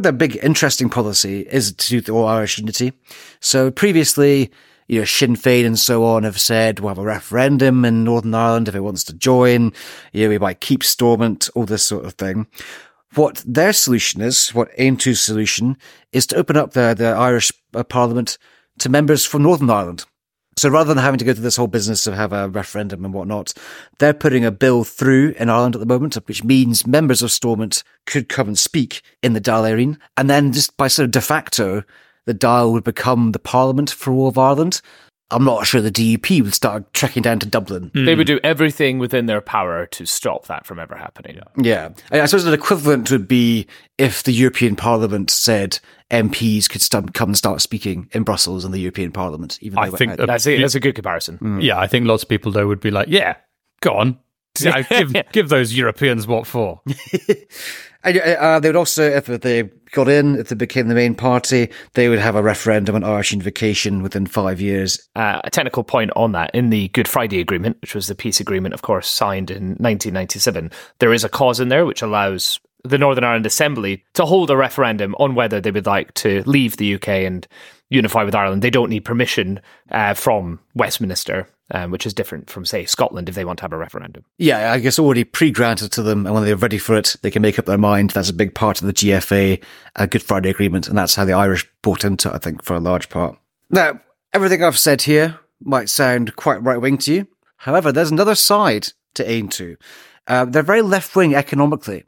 [0.00, 2.92] Their big interesting policy is to do the all Irish unity.
[3.40, 4.50] So previously,
[4.86, 8.34] you know, Sinn Féin and so on have said we'll have a referendum in Northern
[8.34, 9.72] Ireland if it wants to join.
[10.12, 12.46] You know, we might keep Stormont, all this sort of thing.
[13.14, 15.76] What their solution is, what Aontú's solution,
[16.12, 18.38] is to open up the, the Irish uh, Parliament
[18.78, 20.04] to members from Northern Ireland.
[20.58, 23.14] So rather than having to go through this whole business of have a referendum and
[23.14, 23.54] whatnot,
[24.00, 27.84] they're putting a bill through in Ireland at the moment, which means members of Stormont
[28.06, 29.98] could come and speak in the Dáil Éireann.
[30.16, 31.84] And then just by sort of de facto,
[32.26, 34.82] the Dáil would become the Parliament for all of Ireland.
[35.30, 37.90] I'm not sure the DUP would start trekking down to Dublin.
[37.94, 38.06] Mm.
[38.06, 41.38] They would do everything within their power to stop that from ever happening.
[41.56, 41.90] Yeah.
[42.10, 43.66] I suppose an equivalent would be
[43.98, 48.72] if the European Parliament said MPs could st- come and start speaking in Brussels in
[48.72, 49.58] the European Parliament.
[49.60, 51.38] Even I think that's a, that's a good comparison.
[51.38, 51.62] Mm.
[51.62, 53.36] Yeah, I think lots of people though would be like, yeah,
[53.80, 54.18] go on,
[54.64, 56.80] Yeah, give, give those Europeans what for.
[58.04, 61.70] And, uh, they would also, if they got in, if they became the main party,
[61.94, 65.08] they would have a referendum on Irish unification within five years.
[65.16, 68.38] Uh, a technical point on that in the Good Friday Agreement, which was the peace
[68.38, 72.98] agreement, of course, signed in 1997, there is a clause in there which allows the
[72.98, 76.94] Northern Ireland Assembly to hold a referendum on whether they would like to leave the
[76.94, 77.46] UK and
[77.90, 78.62] unify with Ireland.
[78.62, 83.34] They don't need permission uh, from Westminster, um, which is different from, say, Scotland if
[83.34, 84.24] they want to have a referendum.
[84.38, 87.42] Yeah, I guess already pre-granted to them, and when they're ready for it, they can
[87.42, 88.10] make up their mind.
[88.10, 89.62] That's a big part of the GFA,
[89.96, 92.74] uh, Good Friday Agreement, and that's how the Irish bought into it, I think, for
[92.74, 93.38] a large part.
[93.70, 94.00] Now,
[94.32, 97.26] everything I've said here might sound quite right-wing to you.
[97.58, 99.76] However, there's another side to Aontú.
[100.26, 102.04] Uh, they're very left-wing economically.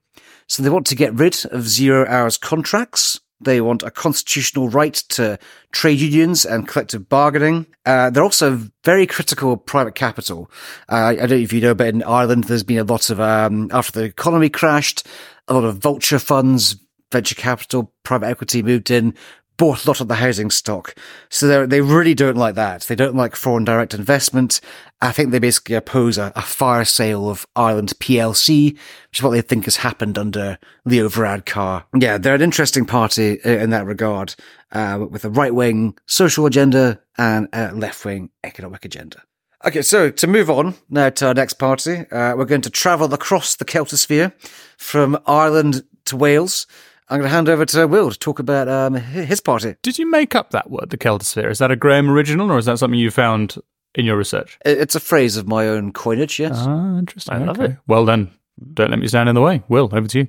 [0.47, 3.21] So they want to get rid of zero hours contracts.
[3.41, 5.39] They want a constitutional right to
[5.73, 7.67] trade unions and collective bargaining.
[7.87, 10.51] Uh, they're also very critical of private capital.
[10.91, 13.19] Uh, I don't know if you know, but in Ireland, there's been a lot of,
[13.19, 15.07] um, after the economy crashed,
[15.49, 16.77] a lot of vulture funds,
[17.11, 19.15] venture capital, private equity moved in,
[19.61, 20.95] bought a lot of the housing stock.
[21.29, 22.81] So they really don't like that.
[22.85, 24.59] They don't like foreign direct investment.
[25.03, 29.33] I think they basically oppose a, a fire sale of Ireland PLC, which is what
[29.33, 31.85] they think has happened under Leo Varadkar.
[31.95, 34.35] Yeah, they're an interesting party in that regard,
[34.73, 39.23] uh, with a right wing social agenda and a left wing economic agenda.
[39.67, 43.13] Okay, so to move on now to our next party, uh, we're going to travel
[43.13, 44.33] across the Celtosphere
[44.79, 46.67] from Ireland to Wales.
[47.11, 49.75] I'm going to hand over to Will to talk about um, his party.
[49.83, 51.51] Did you make up that word, the Celtosphere?
[51.51, 53.57] Is that a Graham original, or is that something you found
[53.97, 54.61] in your research?
[54.65, 56.53] It's a phrase of my own coinage, yes.
[56.55, 57.35] Ah, interesting.
[57.35, 57.73] I love okay.
[57.73, 57.79] it.
[57.89, 58.31] Well then,
[58.75, 59.65] don't let me stand in the way.
[59.69, 60.29] Will, over to you.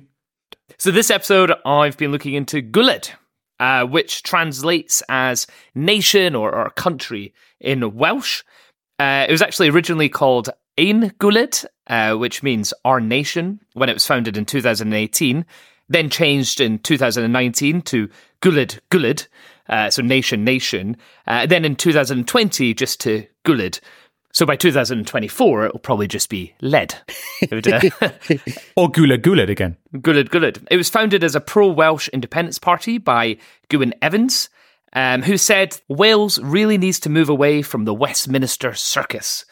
[0.76, 3.10] So this episode, I've been looking into Gwlad,
[3.60, 8.42] uh, which translates as nation or, or country in Welsh.
[8.98, 13.94] Uh, it was actually originally called Ein Gwlad, uh, which means our nation, when it
[13.94, 15.46] was founded in 2018
[15.88, 18.08] then changed in 2019 to
[18.40, 19.26] Gwlad Gwlad,
[19.68, 20.96] uh, so nation nation.
[21.26, 23.80] Uh, then in 2020, just to Gwlad.
[24.34, 26.94] So by 2024, it'll probably just be lead.
[28.76, 29.76] or Gula Guled again.
[29.94, 30.66] Gwlad Gwlad.
[30.70, 33.36] It was founded as a pro Welsh independence party by
[33.68, 34.48] Gwyn Evans,
[34.94, 39.44] um, who said Wales really needs to move away from the Westminster circus.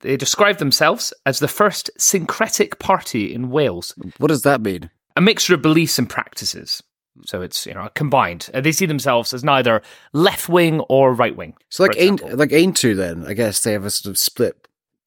[0.00, 3.94] They describe themselves as the first syncretic party in Wales.
[4.18, 4.90] What does that mean?
[5.16, 6.82] A mixture of beliefs and practices.
[7.26, 8.48] So it's you know combined.
[8.54, 11.54] Uh, they see themselves as neither left wing or right wing.
[11.68, 14.56] So like Ain, like Aontú, then I guess they have a sort of split.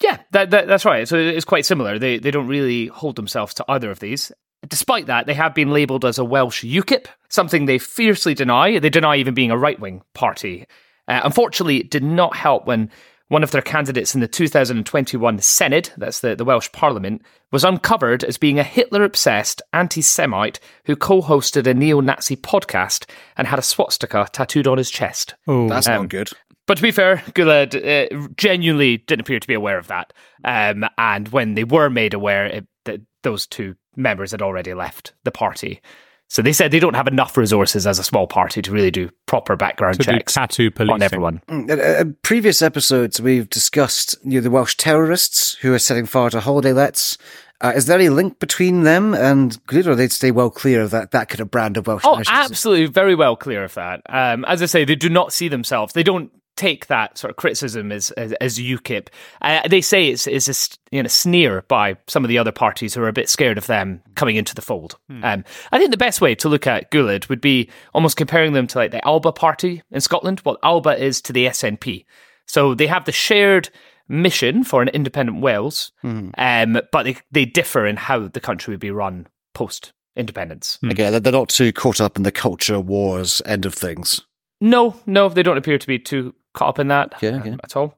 [0.02, 1.08] Yeah, that, that, that's right.
[1.08, 1.98] So it's quite similar.
[1.98, 4.32] They they don't really hold themselves to either of these.
[4.68, 8.80] Despite that, they have been labelled as a Welsh UKIP, something they fiercely deny.
[8.80, 10.66] They deny even being a right wing party.
[11.08, 12.90] Uh, unfortunately, it did not help when
[13.28, 18.24] one of their candidates in the 2021 Senedd, that's the, the Welsh Parliament, was uncovered
[18.24, 23.48] as being a Hitler obsessed anti Semite who co hosted a neo Nazi podcast and
[23.48, 25.36] had a swastika tattooed on his chest.
[25.48, 26.30] Oh, that's um, not good.
[26.68, 30.14] But to be fair, Gwlad uh, genuinely didn't appear to be aware of that.
[30.44, 35.14] Um, and when they were made aware, it, that those two members had already left
[35.24, 35.82] the party.
[36.28, 39.10] So they said they don't have enough resources as a small party to really do
[39.26, 41.42] proper background to checks tattoo on everyone.
[41.48, 46.30] Mm, in previous episodes, we've discussed you know, the Welsh terrorists who are setting fire
[46.32, 47.18] to holiday lets.
[47.62, 50.92] Uh, is there any link between them and Gwlad, or they'd stay well clear of
[50.92, 54.02] that, that kind of brand of Welsh Oh, absolutely, very well clear of that.
[54.10, 57.38] Um, as I say, they do not see themselves, they don't take that sort of
[57.38, 59.08] criticism as as, as UKIP.
[59.42, 62.94] Uh, they say it's is a you know, sneer by some of the other parties
[62.94, 64.98] who are a bit scared of them coming into the fold.
[65.10, 65.24] Hmm.
[65.24, 68.68] Um, I think the best way to look at Gwlad would be almost comparing them
[68.68, 70.40] to like the Alba party in Scotland.
[70.42, 72.06] What Alba is to the SNP.
[72.48, 73.70] So they have the shared
[74.08, 76.30] mission for an independent Wales, hmm.
[76.38, 80.78] um, but they, they differ in how the country would be run post independence.
[80.82, 80.92] Hmm.
[80.92, 84.22] Again, they're not too caught up in the culture wars end of things.
[84.62, 87.56] No, no, they don't appear to be too caught up in that yeah, yeah.
[87.64, 87.98] at all.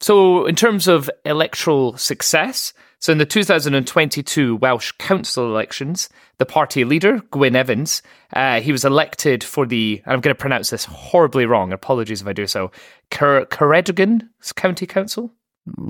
[0.00, 6.08] So, in terms of electoral success, so in the 2022 Welsh Council elections,
[6.38, 10.70] the party leader, Gwyn Evans, uh, he was elected for the, I'm going to pronounce
[10.70, 12.70] this horribly wrong, apologies if I do so,
[13.12, 15.32] Cer- County Council.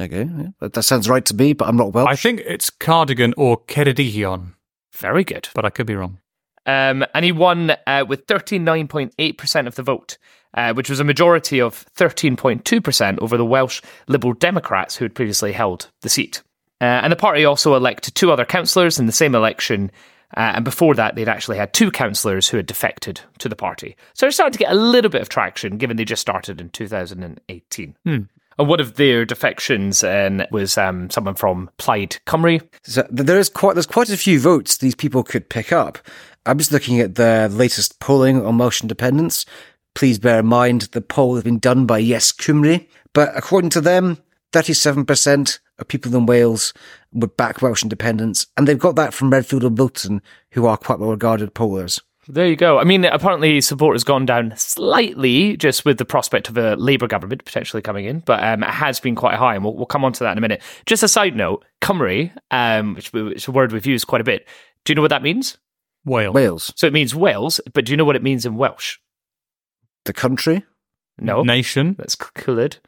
[0.00, 0.68] Okay, yeah.
[0.68, 2.08] that sounds right to me, but I'm not Welsh.
[2.08, 4.54] I think it's Cardigan or Ceredigion.
[4.92, 5.48] Very good.
[5.54, 6.18] But I could be wrong.
[6.66, 10.18] Um, and he won uh, with 39.8% of the vote
[10.54, 15.52] uh, which was a majority of 13.2% over the Welsh Liberal Democrats who had previously
[15.52, 16.42] held the seat.
[16.80, 19.90] Uh, and the party also elected two other councillors in the same election.
[20.36, 23.96] Uh, and before that, they'd actually had two councillors who had defected to the party.
[24.14, 26.70] So they're starting to get a little bit of traction, given they just started in
[26.70, 27.96] 2018.
[28.04, 28.18] Hmm.
[28.58, 32.60] And one of their defections um, was um, someone from Plaid Cymru.
[32.82, 35.98] So there is quite there's quite a few votes these people could pick up.
[36.46, 39.46] I'm just looking at the latest polling on Welsh independence.
[39.94, 43.81] Please bear in mind the poll has been done by Yes Cymru, but according to
[43.81, 44.18] them,
[44.53, 46.72] 37% of people in Wales
[47.12, 50.22] would back Welsh independence, and they've got that from Redfield and Wilton,
[50.53, 52.00] who are quite well regarded pollers.
[52.29, 52.79] There you go.
[52.79, 57.09] I mean, apparently support has gone down slightly just with the prospect of a Labour
[57.09, 60.05] government potentially coming in, but um, it has been quite high, and we'll, we'll, come
[60.05, 60.62] on to that in a minute.
[60.87, 64.24] Just a side note, Cymru, um, which, which is a word we've used quite a
[64.24, 64.46] bit.
[64.85, 65.59] Do you know what that means?
[66.05, 66.35] Wales.
[66.35, 66.72] Wales.
[66.76, 68.98] So it means Wales, but do you know what it means in Welsh?
[70.04, 70.64] The country?
[71.18, 71.42] No.
[71.42, 71.94] Nation.
[71.98, 72.78] That's coloured.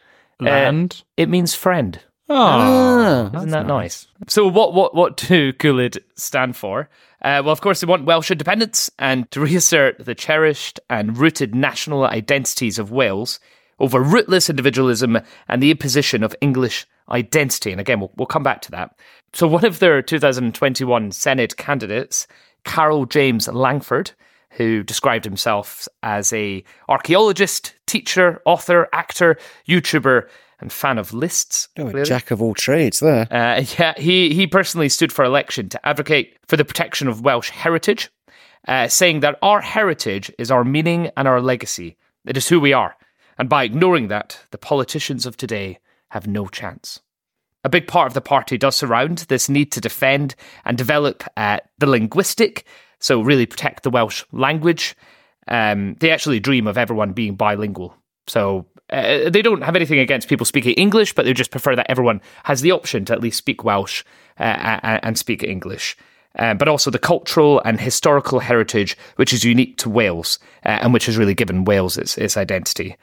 [0.40, 1.02] Land.
[1.02, 2.00] Uh, it means friend.
[2.28, 3.30] Oh, Ah.
[3.36, 4.06] Isn't that nice?
[4.28, 6.88] So what what what do Gwlad stand for?
[7.20, 11.54] Uh, well, of course, they want Welsh independence and to reassert the cherished and rooted
[11.54, 13.38] national identities of Wales
[13.78, 17.70] over rootless individualism and the imposition of English identity.
[17.72, 18.96] And again, we'll, we'll come back to that.
[19.34, 22.26] So one of their 2021 Senedd candidates,
[22.64, 24.12] Carol James Langford,
[24.56, 29.38] who described himself as a archaeologist, teacher, author, actor,
[29.68, 30.28] YouTuber,
[30.60, 31.68] and fan of lists.
[31.78, 33.26] Oh, jack of all trades there.
[33.30, 37.50] Uh, yeah, he, he personally stood for election to advocate for the protection of Welsh
[37.50, 38.10] heritage,
[38.68, 41.96] uh, saying that our heritage is our meaning and our legacy.
[42.24, 42.96] It is who we are.
[43.38, 47.00] And by ignoring that, the politicians of today have no chance.
[47.64, 50.34] A big part of the party does surround this need to defend
[50.64, 52.66] and develop uh, the linguistic,
[53.02, 54.96] so really protect the Welsh language.
[55.48, 57.94] Um, they actually dream of everyone being bilingual.
[58.28, 61.90] So uh, they don't have anything against people speaking English, but they just prefer that
[61.90, 64.04] everyone has the option to at least speak Welsh
[64.38, 65.96] uh, and speak English.
[66.38, 70.92] Uh, but also the cultural and historical heritage, which is unique to Wales uh, and
[70.94, 72.96] which has really given Wales its, its identity.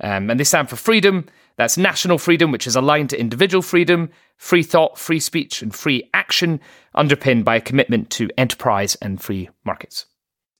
[0.00, 1.26] Um, and they stand for freedom.
[1.56, 6.08] That's national freedom, which is aligned to individual freedom, free thought, free speech, and free
[6.14, 6.58] action,
[6.94, 10.06] underpinned by a commitment to enterprise and free markets.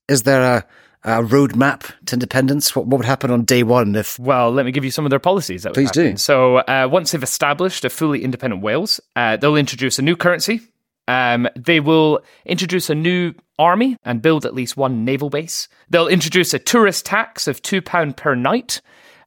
[0.07, 0.65] Is there a,
[1.03, 2.75] a roadmap to independence?
[2.75, 5.09] What, what would happen on day one if Well, let me give you some of
[5.09, 5.63] their policies.
[5.63, 6.17] That would Please do.
[6.17, 10.61] So, uh, once they've established a fully independent Wales, uh, they'll introduce a new currency.
[11.07, 15.67] Um, they will introduce a new army and build at least one naval base.
[15.89, 18.81] They'll introduce a tourist tax of £2 per night.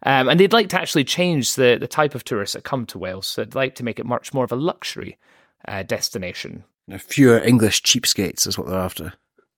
[0.05, 2.99] Um, and they'd like to actually change the, the type of tourists that come to
[2.99, 3.27] Wales.
[3.27, 5.19] So they'd like to make it much more of a luxury
[5.67, 6.65] uh, destination.
[6.87, 9.13] You know, fewer English cheapskates is what they're after?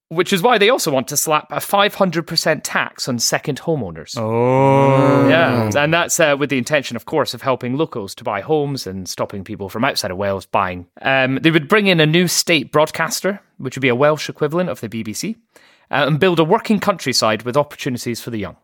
[0.08, 4.16] Which is why they also want to slap a 500% tax on second homeowners.
[4.16, 5.28] Oh.
[5.28, 8.86] Yeah, and that's uh, with the intention, of course, of helping locals to buy homes
[8.86, 10.86] and stopping people from outside of Wales buying.
[11.02, 14.70] Um, they would bring in a new state broadcaster, which would be a Welsh equivalent
[14.70, 15.34] of the BBC,
[15.90, 18.56] uh, and build a working countryside with opportunities for the young.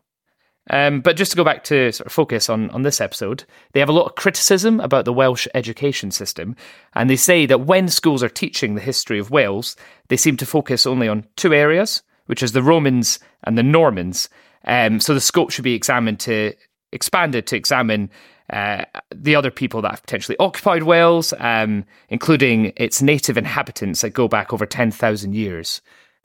[0.69, 3.81] Um, but just to go back to sort of focus on, on this episode, they
[3.81, 6.55] have a lot of criticism about the Welsh education system,
[6.93, 9.75] and they say that when schools are teaching the history of Wales,
[10.07, 14.29] they seem to focus only on two areas, which is the Romans and the Normans.
[14.65, 16.53] Um, so the scope should be examined to
[16.93, 18.09] expanded to examine
[18.49, 24.11] uh, the other people that have potentially occupied Wales, um, including its native inhabitants that
[24.11, 25.81] go back over ten thousand years.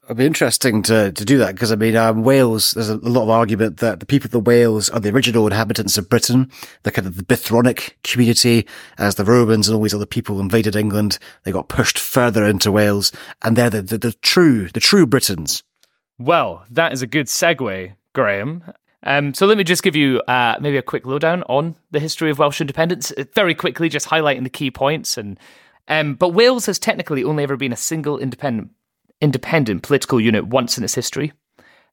[0.09, 3.25] It'd be interesting to, to do that because I mean, um, Wales, there's a, lot
[3.25, 6.51] of argument that the people of Wales are the original inhabitants of Britain.
[6.83, 8.67] They're kind of the Brythonic community
[8.97, 11.19] as the Romans and all these other people invaded England.
[11.43, 15.63] They got pushed further into Wales and they're the, the, the true, the true Britons.
[16.19, 18.65] Well, that is a good segue, Graham.
[19.03, 22.31] Um, so let me just give you uh, maybe a quick lowdown on the history
[22.31, 25.19] of Welsh independence, uh, very quickly, just highlighting the key points.
[25.19, 25.39] And
[25.87, 28.71] um, but Wales has technically only ever been a single independent
[29.21, 31.33] independent political unit once in its history,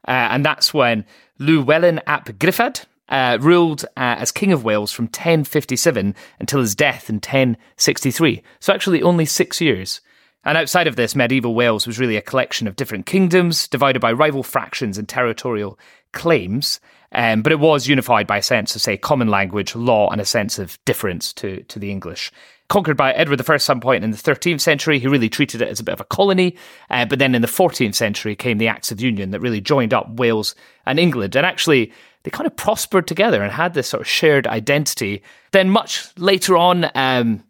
[0.07, 1.05] uh, and that's when
[1.39, 7.09] Llewellyn ap Griffith uh, ruled uh, as King of Wales from 1057 until his death
[7.09, 8.41] in 1063.
[8.59, 10.01] So actually, only six years.
[10.43, 14.11] And outside of this, medieval Wales was really a collection of different kingdoms divided by
[14.11, 15.79] rival fractions and territorial
[16.13, 16.79] claims.
[17.11, 20.25] Um, but it was unified by a sense of, say, common language, law, and a
[20.25, 22.31] sense of difference to, to the English.
[22.67, 25.67] Conquered by Edward I at some point in the 13th century, he really treated it
[25.67, 26.55] as a bit of a colony.
[26.89, 29.93] Uh, but then in the 14th century came the Acts of Union that really joined
[29.93, 31.35] up Wales and England.
[31.35, 35.21] And actually, they kind of prospered together and had this sort of shared identity.
[35.51, 37.43] Then, much later on, um,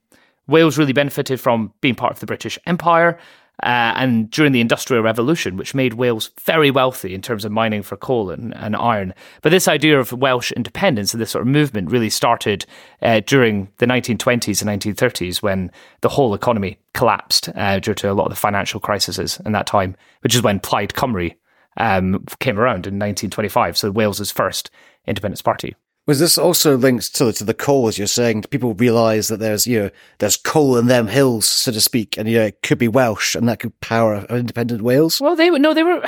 [0.48, 3.18] Wales really benefited from being part of the British Empire.
[3.64, 7.84] Uh, and during the Industrial Revolution, which made Wales very wealthy in terms of mining
[7.84, 9.14] for coal and, and iron.
[9.42, 12.66] But this idea of Welsh independence and this sort of movement really started
[13.02, 18.14] uh, during the 1920s and 1930s when the whole economy collapsed uh, due to a
[18.14, 21.34] lot of the financial crises in that time, which is when Plaid Cymru
[21.78, 23.78] um, came around in 1925.
[23.78, 24.70] So Wales's first
[25.08, 25.76] independence party.
[26.08, 28.42] Was this also linked to, to the coal, as you're saying?
[28.42, 32.18] Do people realise that there's, you know, there's coal in them hills, so to speak,
[32.18, 35.20] and, you know, it could be Welsh and that could power independent Wales?
[35.20, 36.06] Well, they were, no, they were,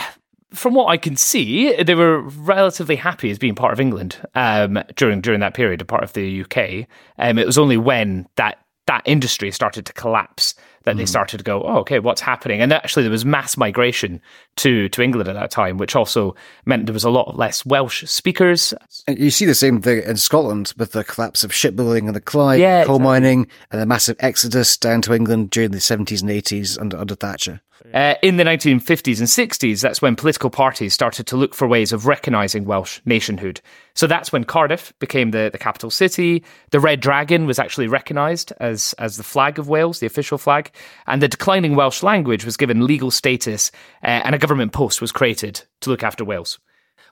[0.52, 4.80] from what I can see, they were relatively happy as being part of England um,
[4.96, 6.88] during during that period, a part of the UK.
[7.18, 10.56] Um, it was only when that that industry started to collapse
[10.88, 11.00] that mm.
[11.00, 12.62] they started to go, oh, okay, what's happening?
[12.62, 14.22] And actually, there was mass migration
[14.58, 16.34] to to England at that time, which also
[16.66, 18.74] meant there was a lot less Welsh speakers.
[19.06, 22.22] And you see the same thing in Scotland with the collapse of shipbuilding and the
[22.22, 23.04] Clyde, yeah, coal exactly.
[23.04, 27.16] mining, and the massive exodus down to England during the 70s and 80s under, under
[27.16, 27.62] Thatcher.
[27.94, 31.94] Uh, in the 1950s and 60s, that's when political parties started to look for ways
[31.94, 33.62] of recognising Welsh nationhood.
[33.98, 36.44] So that's when Cardiff became the, the capital city.
[36.70, 40.72] The Red Dragon was actually recognised as, as the flag of Wales, the official flag.
[41.08, 43.72] And the declining Welsh language was given legal status,
[44.04, 46.60] uh, and a government post was created to look after Wales.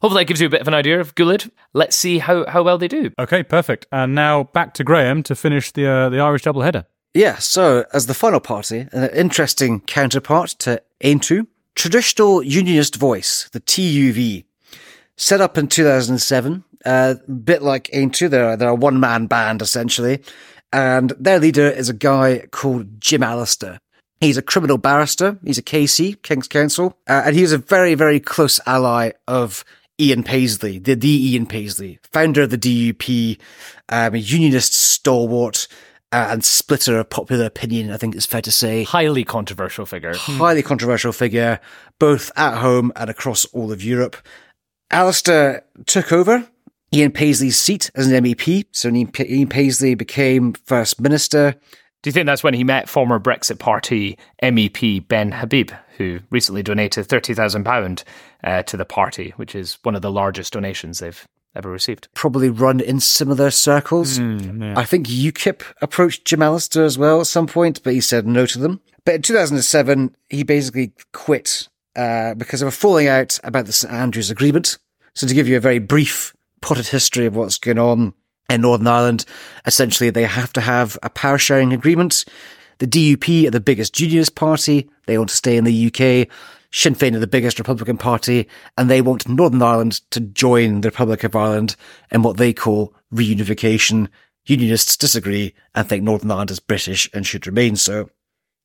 [0.02, 1.50] Hopefully, that gives you a bit of an idea of Gwlad.
[1.74, 3.12] Let's see how, how well they do.
[3.18, 3.88] Okay, perfect.
[3.92, 6.86] And now back to Graham to finish the uh, the Irish doubleheader.
[7.16, 13.62] Yeah, so as the final party, an interesting counterpart to Aontú, Traditional Unionist Voice, the
[13.62, 14.44] TUV,
[15.18, 19.62] set up in 2007, a uh, bit like Aontú, they're, they're a one man band
[19.62, 20.22] essentially,
[20.72, 23.80] and their leader is a guy called Jim Allister.
[24.22, 27.96] He's a criminal barrister, he's a KC, King's Counsel, uh, and he was a very,
[27.96, 29.66] very close ally of
[30.00, 33.40] Ian Paisley, the, the Ian Paisley, founder of the DUP,
[33.90, 35.68] um, a unionist stalwart,
[36.12, 38.84] uh, and splitter of popular opinion, I think it's fair to say.
[38.84, 40.14] Highly controversial figure.
[40.16, 41.60] Highly controversial figure,
[42.00, 44.16] both at home and across all of Europe.
[44.92, 46.48] Allister took over
[46.96, 51.54] Ian Paisley's seat as an MEP, so Ian Paisley became First Minister.
[52.02, 56.64] Do you think that's when he met former Brexit Party MEP Ben Habib, who recently
[56.64, 58.04] donated £30,000
[58.46, 62.08] uh, to the party, which is one of the largest donations they've ever received.
[62.14, 64.18] Probably run in similar circles.
[64.18, 64.80] Mm, yeah.
[64.80, 68.46] I think UKIP approached Jim Allister as well at some point, but he said no
[68.46, 68.80] to them.
[69.04, 71.68] But in 2007, he basically quit
[71.98, 74.78] uh, because of a falling out about the St Andrews Agreement.
[75.14, 76.35] So to give you a very brief
[76.66, 78.12] potted history of what's going on
[78.50, 79.24] in Northern Ireland,
[79.68, 82.26] essentially they have to have a power sharing agreement.
[82.80, 84.90] The DUP are the biggest unionist party.
[85.06, 86.28] They want to stay in the UK.
[86.72, 88.50] Sinn Féin are the biggest Republican Party,
[88.80, 91.76] and they want Northern Ireland to join the Republic of Ireland
[92.10, 94.08] in what they call reunification.
[94.48, 98.10] Unionists disagree and think Northern Ireland is British and should remain so.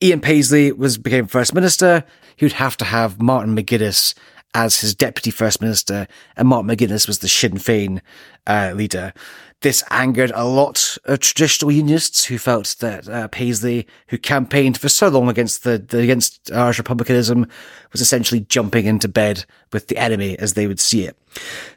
[0.03, 2.03] Ian Paisley was became First Minister.
[2.35, 4.15] He would have to have Martin McGuinness
[4.55, 8.01] as his deputy first minister, and Mark McGuinness was the Sinn Féin
[8.47, 9.13] uh, leader.
[9.63, 14.89] This angered a lot of traditional unionists who felt that uh, Paisley, who campaigned for
[14.89, 17.47] so long against the, the, against Irish republicanism,
[17.93, 21.17] was essentially jumping into bed with the enemy as they would see it.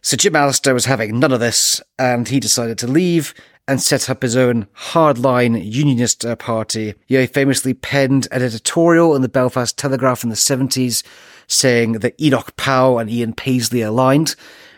[0.02, 3.34] So Jim Allister was having none of this, and he decided to leave
[3.68, 6.96] and set up his own hardline unionist uh, party.
[7.06, 11.04] He famously penned an editorial in the Belfast Telegraph in the 70s
[11.48, 14.36] saying that Enoch Powell and Ian Paisley aligned.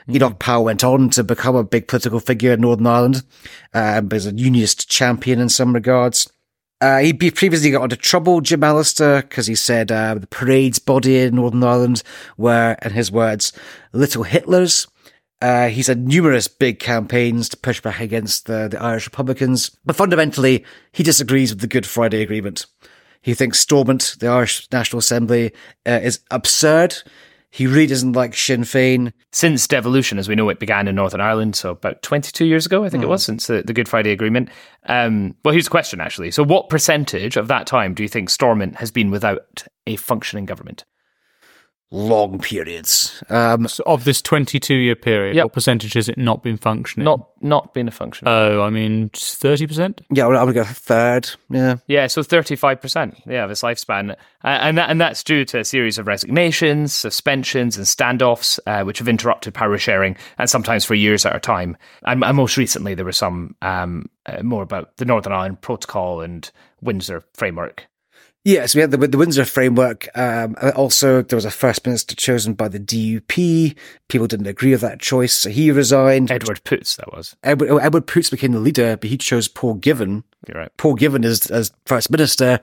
[0.08, 0.16] Mm-hmm.
[0.18, 3.24] Enoch Powell went on to become a big political figure in Northern Ireland,
[3.74, 6.32] um, as a unionist champion in some regards.
[6.82, 11.20] Uh, he previously got into trouble, Jim Allister, because he said uh, the parade's body
[11.20, 12.04] in Northern Ireland
[12.38, 13.54] were, in his words,
[13.94, 14.88] little Hitlers.
[15.42, 19.96] Uh, he's had numerous big campaigns to push back against the, the Irish Republicans, but
[19.96, 22.66] fundamentally, he disagrees with the Good Friday Agreement.
[23.26, 25.52] He thinks Stormont, the Irish National Assembly,
[25.88, 26.96] uh, is absurd.
[27.50, 29.14] He really doesn't like Sinn Féin.
[29.32, 32.84] Since devolution, as we know, it began in Northern Ireland, so about 22 years ago,
[32.84, 33.06] I think mm.
[33.06, 33.12] it hmm.
[33.14, 34.50] was, since the, the, Good Friday Agreement.
[34.86, 36.30] Um, well, here's a question, actually.
[36.30, 40.46] So, what percentage of that time do you think Stormont has been without a functioning
[40.46, 40.86] government?
[41.92, 43.24] Long periods.
[43.30, 45.46] Um, so of this 22 year period, yep.
[45.46, 47.06] what percentage has it not been functioning?
[47.06, 48.28] Not not been a function.
[48.28, 50.00] Oh, I mean, 30%?
[50.10, 51.30] Yeah, I would go third.
[51.50, 51.78] Yeah.
[51.88, 53.22] Yeah, so 35%.
[53.28, 54.12] Yeah, of its lifespan.
[54.12, 58.84] Uh, and, that, and that's due to a series of resignations, suspensions, and standoffs, uh,
[58.84, 61.78] which have interrupted power sharing, and sometimes for years at a time.
[62.04, 66.22] And, and most recently, there was some um, uh, more about the Northern Ireland Protocol
[66.22, 66.50] and
[66.82, 67.88] Windsor Framework.
[68.46, 70.08] Yes, we had the, the Windsor framework.
[70.16, 73.76] Um, also, there was a first minister chosen by the DUP.
[74.08, 76.30] People didn't agree with that choice, so he resigned.
[76.30, 77.36] Edward Poots, that was.
[77.42, 80.24] Edward, oh, Edward Poots became the leader, but he chose Paul Givan.
[80.48, 80.78] You're right.
[80.78, 82.60] Paul Givan as, as first minister.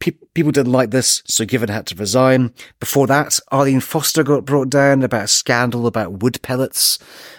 [0.00, 2.52] Pe- people didn't like this, so Givan had to resign.
[2.80, 6.98] Before that, Arlene Foster got brought down about a scandal about wood pellets.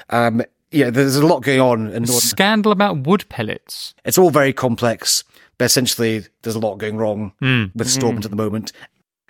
[0.10, 1.88] Um, yeah, there's a lot going on.
[1.88, 3.94] In Northern- scandal about wood pellets.
[4.06, 5.26] It's all very complex.
[5.62, 7.70] But essentially, there's a lot going wrong mm.
[7.76, 8.26] with Stormont mm.
[8.26, 8.72] at the moment.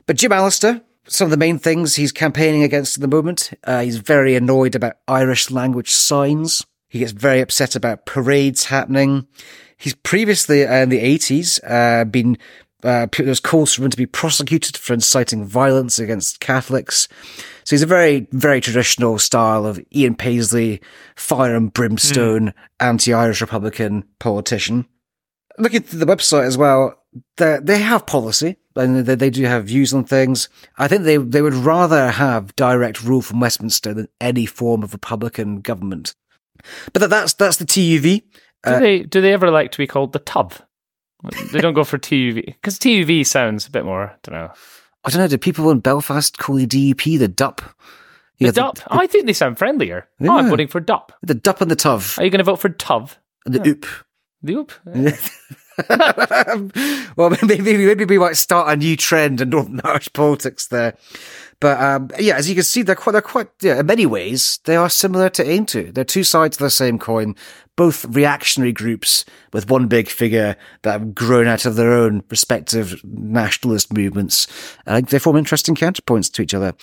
[0.05, 3.81] But Jim Allister, some of the main things he's campaigning against at the moment, uh,
[3.81, 6.65] he's very annoyed about Irish language signs.
[6.87, 9.27] He gets very upset about parades happening.
[9.75, 12.37] He's previously uh, in the 80s uh, been
[12.81, 17.09] uh, there was calls for him to be prosecuted for inciting violence against Catholics.
[17.65, 20.79] So he's a very, very traditional style of Ian Paisley,
[21.17, 22.53] fire and brimstone, mm.
[22.79, 24.87] anti-Irish Republican politician.
[25.61, 26.97] Looking at the website as well,
[27.37, 30.49] they have policy and they, they do have views on things.
[30.77, 34.91] I think they, they would rather have direct rule from Westminster than any form of
[34.91, 36.15] Republican government.
[36.93, 38.23] But that's, that's the TUV.
[38.63, 40.53] Do uh, they, do they ever like to be called the tub?
[41.51, 44.05] They don't go for TUV because TUV sounds a bit more.
[44.05, 44.51] I don't know.
[45.03, 45.27] I don't know.
[45.27, 47.61] Do people in Belfast call the DUP the DUP?
[48.39, 48.75] The DUP.
[48.75, 50.07] The, I think they sound friendlier.
[50.19, 50.31] Yeah.
[50.31, 51.11] Oh, I'm voting for DUP.
[51.21, 52.17] The DUP and the TUV.
[52.17, 53.15] Are you going to vote for TUV?
[53.45, 53.85] And the OOP.
[54.43, 54.71] The OOP.
[57.15, 60.95] well, maybe, maybe we might start a new trend in Northern Irish politics there.
[61.59, 64.59] But um, yeah, as you can see, they're quite, they're quite, yeah, in many ways,
[64.65, 65.93] they are similar to Aontú.
[65.93, 67.35] They're two sides of the same coin,
[67.75, 72.99] both reactionary groups with one big figure that have grown out of their own respective
[73.03, 74.47] nationalist movements.
[74.87, 76.73] I think they form interesting counterpoints to each other.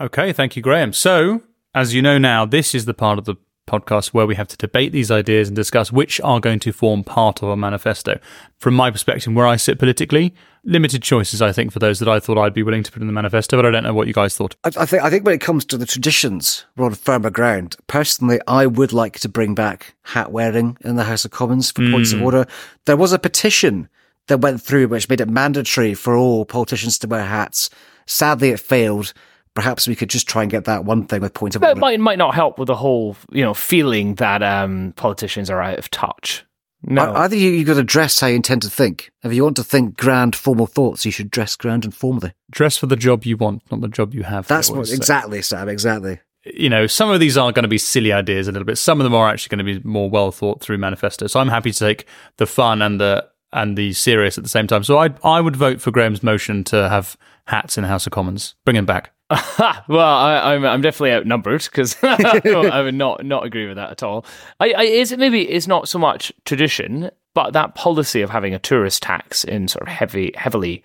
[0.00, 0.92] Okay, thank you, Graham.
[0.92, 1.42] So,
[1.74, 3.36] as you know now, this is the part of the
[3.68, 7.04] podcast where we have to debate these ideas and discuss which are going to form
[7.04, 8.18] part of a manifesto.
[8.56, 12.20] From my perspective, where I sit politically, limited choices, I think, for those that I
[12.20, 14.14] thought I'd be willing to put in the manifesto, but I don't know what you
[14.14, 14.56] guys thought.
[14.64, 17.76] I, I think I think when it comes to the traditions, we're on firmer ground.
[17.86, 21.82] Personally, I would like to bring back hat wearing in the House of Commons for
[21.82, 21.92] mm.
[21.92, 22.46] points of order.
[22.86, 23.88] There was a petition
[24.28, 27.70] that went through which made it mandatory for all politicians to wear hats.
[28.06, 29.12] Sadly, it failed
[29.58, 31.72] perhaps we could just try and get that one thing with point of order.
[31.72, 35.60] It might, might not help with the whole, you know, feeling that um, politicians are
[35.60, 36.44] out of touch.
[36.84, 37.12] No.
[37.12, 39.10] I, I think you, have got to dress how you intend to think.
[39.24, 42.34] If you want to think grand, formal thoughts, you should dress grand and formally.
[42.52, 44.46] Dress for the job you want, not the job you have.
[44.46, 46.20] That's what, exactly, Sam, exactly.
[46.44, 48.78] You know, some of these are going to be silly ideas a little bit.
[48.78, 51.32] Some of them are actually going to be more well thought through manifestos.
[51.32, 52.06] So I'm happy to take
[52.36, 54.84] the fun and the and the serious at the same time.
[54.84, 57.16] So I I would vote for Graham's motion to have
[57.48, 58.54] hats in the House of Commons.
[58.64, 59.12] Bring him back.
[59.88, 63.90] well, I, am I'm, I'm definitely outnumbered because I would not not agree with that
[63.90, 64.24] at all.
[64.58, 68.54] I, I is it maybe it's not so much tradition, but that policy of having
[68.54, 70.82] a tourist tax in sort of heavy heavily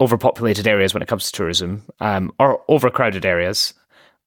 [0.00, 3.74] overpopulated areas when it comes to tourism, um, or overcrowded areas.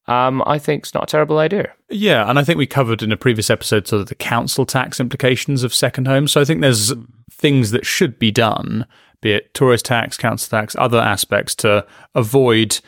[0.07, 1.71] Um, I think it's not a terrible idea.
[1.89, 4.99] Yeah, and I think we covered in a previous episode sort of the council tax
[4.99, 6.31] implications of second homes.
[6.31, 6.91] So I think there's
[7.31, 8.87] things that should be done,
[9.21, 11.85] be it tourist tax, council tax, other aspects to
[12.15, 12.79] avoid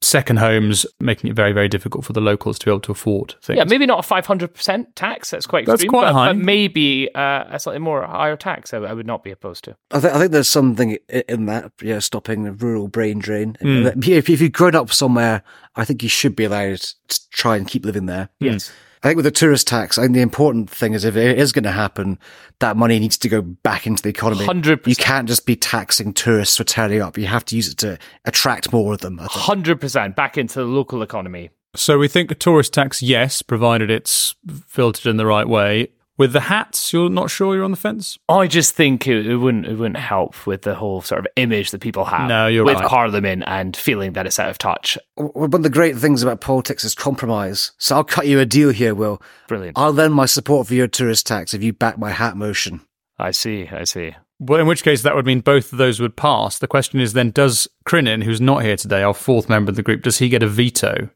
[0.00, 3.34] second homes, making it very, very difficult for the locals to be able to afford
[3.42, 3.56] things.
[3.56, 5.30] Yeah, maybe not a 500% tax.
[5.30, 5.76] That's quite extreme.
[5.76, 6.28] That's quite but, high.
[6.28, 9.76] But maybe uh, a slightly more higher tax, I, I, would not be opposed to.
[9.90, 13.56] I, th- I think there's something in that, yeah, stopping the rural brain drain.
[13.60, 14.06] Mm.
[14.06, 15.42] If, if you've grown up somewhere,
[15.74, 18.28] I think you should be allowed to try and keep living there.
[18.40, 18.72] Yes.
[19.02, 21.52] I think with the tourist tax, I think the important thing is if it is
[21.52, 22.18] going to happen,
[22.58, 24.44] that money needs to go back into the economy.
[24.44, 24.86] 100%.
[24.86, 27.16] You can't just be taxing tourists for turning up.
[27.16, 29.18] You have to use it to attract more of them.
[29.18, 31.50] 100% back into the local economy.
[31.76, 34.34] So we think a tourist tax, yes, provided it's
[34.66, 35.88] filtered in the right way.
[36.18, 38.18] With the hats, you're not sure you're on the fence.
[38.28, 41.70] I just think it, it, wouldn't it wouldn't help with the whole sort of image
[41.70, 42.28] that people have.
[42.28, 42.88] No, you're with right.
[42.88, 44.98] Parliament and feeling that it's out of touch.
[45.14, 47.70] One of the great things about politics is compromise.
[47.78, 49.22] So I'll cut you a deal here, Will.
[49.46, 49.78] Brilliant.
[49.78, 52.80] I'll lend my support for your tourist tax if you back my hat motion.
[53.16, 53.68] I see.
[53.68, 54.16] I see.
[54.40, 56.58] Well, in which case that would mean both of those would pass.
[56.58, 59.82] The question is then, does Crinan, who's not here today, our fourth member of the
[59.82, 61.10] group, does he get a veto?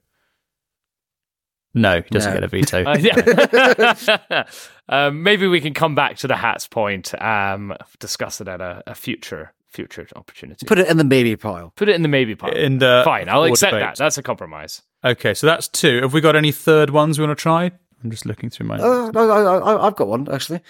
[1.75, 2.41] No, he doesn't no.
[2.41, 2.85] get a veto.
[2.93, 4.45] Uh, yeah.
[4.89, 8.83] um, maybe we can come back to the hats point, um, discuss it at a,
[8.87, 10.67] a, future future opportunity.
[10.67, 11.73] Put it in the maybe pile.
[11.77, 12.53] Put it in the maybe pile.
[12.53, 13.87] In the Fine, I'll accept debate.
[13.87, 13.97] that.
[13.97, 14.83] That's a compromise.
[15.03, 16.03] Okay, so that's two.
[16.03, 17.71] Have we got any third ones we want to try?
[18.03, 18.79] I'm just looking through my.
[18.79, 20.61] Uh, I, have got one actually.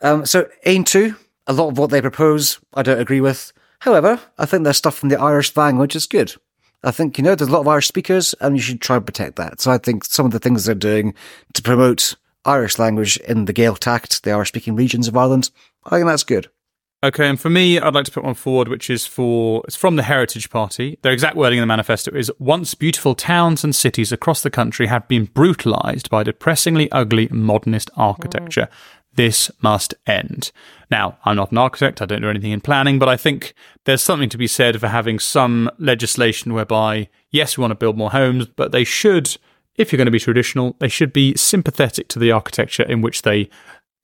[0.00, 3.52] Um, so Aontú, a lot of what they propose, I don't agree with.
[3.80, 6.34] However, I think their stuff from the Irish language is good.
[6.84, 9.06] I think, you know, there's a lot of Irish speakers and you should try and
[9.06, 9.60] protect that.
[9.60, 11.14] So I think some of the things they're doing
[11.54, 15.50] to promote Irish language in the Gaeltacht, the Irish speaking regions of Ireland,
[15.84, 16.48] I think that's good.
[17.04, 19.96] Okay, and for me, I'd like to put one forward, which is for it's from
[19.96, 20.98] the Heritage Party.
[21.02, 24.86] Their exact wording in the manifesto is: "Once beautiful towns and cities across the country
[24.86, 28.68] have been brutalised by depressingly ugly modernist architecture.
[28.70, 28.76] Mm.
[29.14, 30.52] This must end.
[30.92, 33.54] Now, I'm not an architect, I don't know anything in planning, but I think
[33.86, 37.96] there's something to be said for having some legislation whereby, yes, we want to build
[37.96, 39.38] more homes, but they should,
[39.76, 43.22] if you're going to be traditional, they should be sympathetic to the architecture in which
[43.22, 43.48] they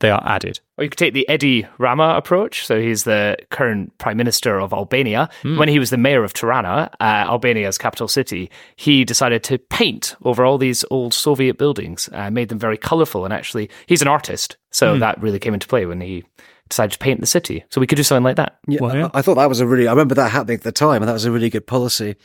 [0.01, 0.61] they are added.
[0.77, 2.65] Or you could take the Edi Rama approach.
[2.65, 5.29] So he's the current prime minister of Albania.
[5.43, 5.59] Hmm.
[5.59, 10.15] When he was the mayor of Tirana, uh, Albania's capital city, he decided to paint
[10.25, 13.25] over all these old Soviet buildings, uh, made them very colorful.
[13.25, 14.57] And actually, he's an artist.
[14.71, 15.01] So Hmm.
[15.01, 16.23] that really came into play when he
[16.69, 17.65] decided to paint the city.
[17.71, 18.59] So we could do something like that.
[18.67, 19.11] Yeah, Well, yeah.
[19.15, 19.89] I, I thought that was a really.
[19.89, 22.17] I remember that happening at the time, and that was a really good policy.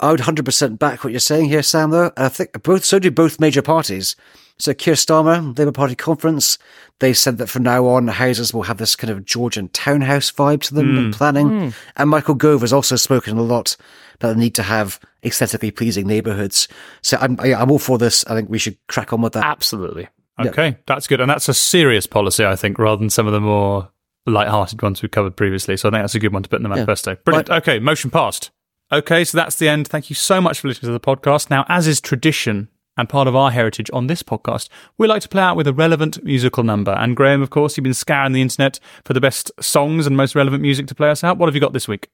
[0.00, 1.90] I would hundred percent back what you're saying here, Sam.
[1.90, 4.16] Though and I think both so do both major parties.
[4.60, 6.58] So Keir Starmer, Labour Party conference,
[6.98, 10.62] they said that from now on houses will have this kind of Georgian townhouse vibe
[10.62, 11.10] to them in hmm.
[11.12, 11.48] planning.
[11.48, 11.68] Hmm.
[11.96, 13.76] And Michael Gove has also spoken a lot
[14.16, 16.66] about the need to have aesthetically pleasing neighbourhoods.
[17.02, 18.24] So I'm yeah, I'm all for this.
[18.26, 19.44] I think we should crack on with that.
[19.44, 20.08] Absolutely.
[20.40, 21.20] Okay, that's good.
[21.20, 23.90] And that's a serious policy, I think, rather than some of the more
[24.26, 25.76] light-hearted ones we've covered previously.
[25.76, 27.16] So I think that's a good one to put in the manifesto.
[27.24, 27.50] Brilliant.
[27.50, 28.50] Okay, motion passed.
[28.92, 29.88] Okay, so that's the end.
[29.88, 31.50] Thank you so much for listening to the podcast.
[31.50, 35.28] Now, as is tradition and part of our heritage on this podcast, we like to
[35.28, 36.92] play out with a relevant musical number.
[36.92, 40.34] And Graham, of course, you've been scouring the internet for the best songs and most
[40.34, 41.38] relevant music to play us out.
[41.38, 42.10] What have you got this week?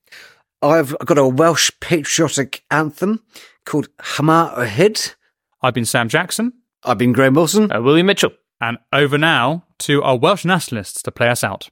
[0.62, 3.22] I've got a Welsh patriotic anthem
[3.64, 5.14] called Yma o Hyd.
[5.62, 6.53] I've been Sam Jackson.
[6.87, 7.72] I've been Graham Wilson.
[7.72, 8.32] Uh, William Mitchell.
[8.61, 11.70] And over now to our Welsh nationalists to play us out.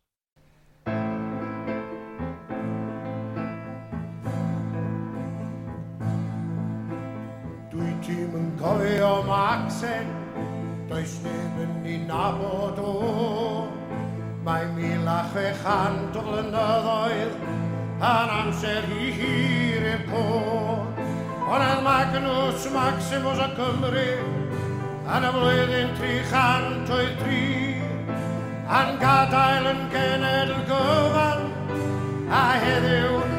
[7.73, 10.09] Dwi ti'n yn cofio Macsen,
[10.89, 13.69] does neb yn ni nabod o.
[14.45, 17.37] Mae mil a chwe chant o flynyddoedd,
[18.01, 20.83] yn amser hi hir i'r côr.
[21.53, 24.11] Ond oedd Magnus Maximus o Cymru,
[25.13, 27.43] yn y flwyddyn tri chant o'i tri,
[28.79, 31.45] a'n gadael yn genedl gyfan,
[32.33, 33.32] a heddiw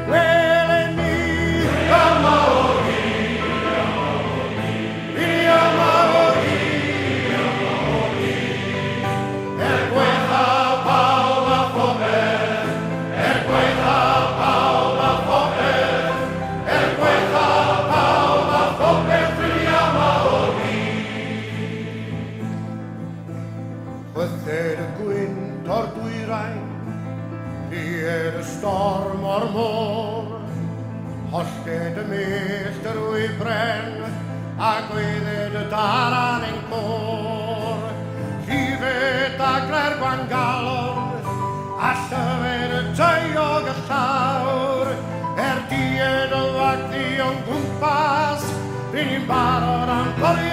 [32.10, 34.04] meester o'i bren,
[34.60, 37.90] a gwedded y daran ein cwr.
[38.48, 41.04] Llifed a gler gwangalon
[41.84, 44.94] a llyfed y teiog y llawr,
[45.48, 48.48] er died o wagdi o'n gwmpas,
[48.94, 50.53] rydyn ni'n barod am boriad.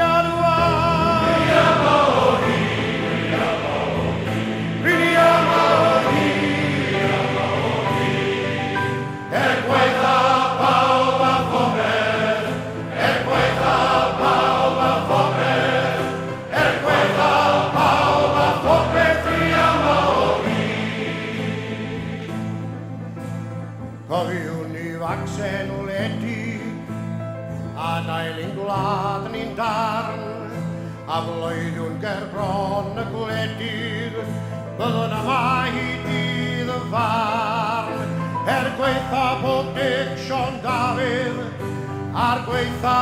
[42.61, 42.99] A'r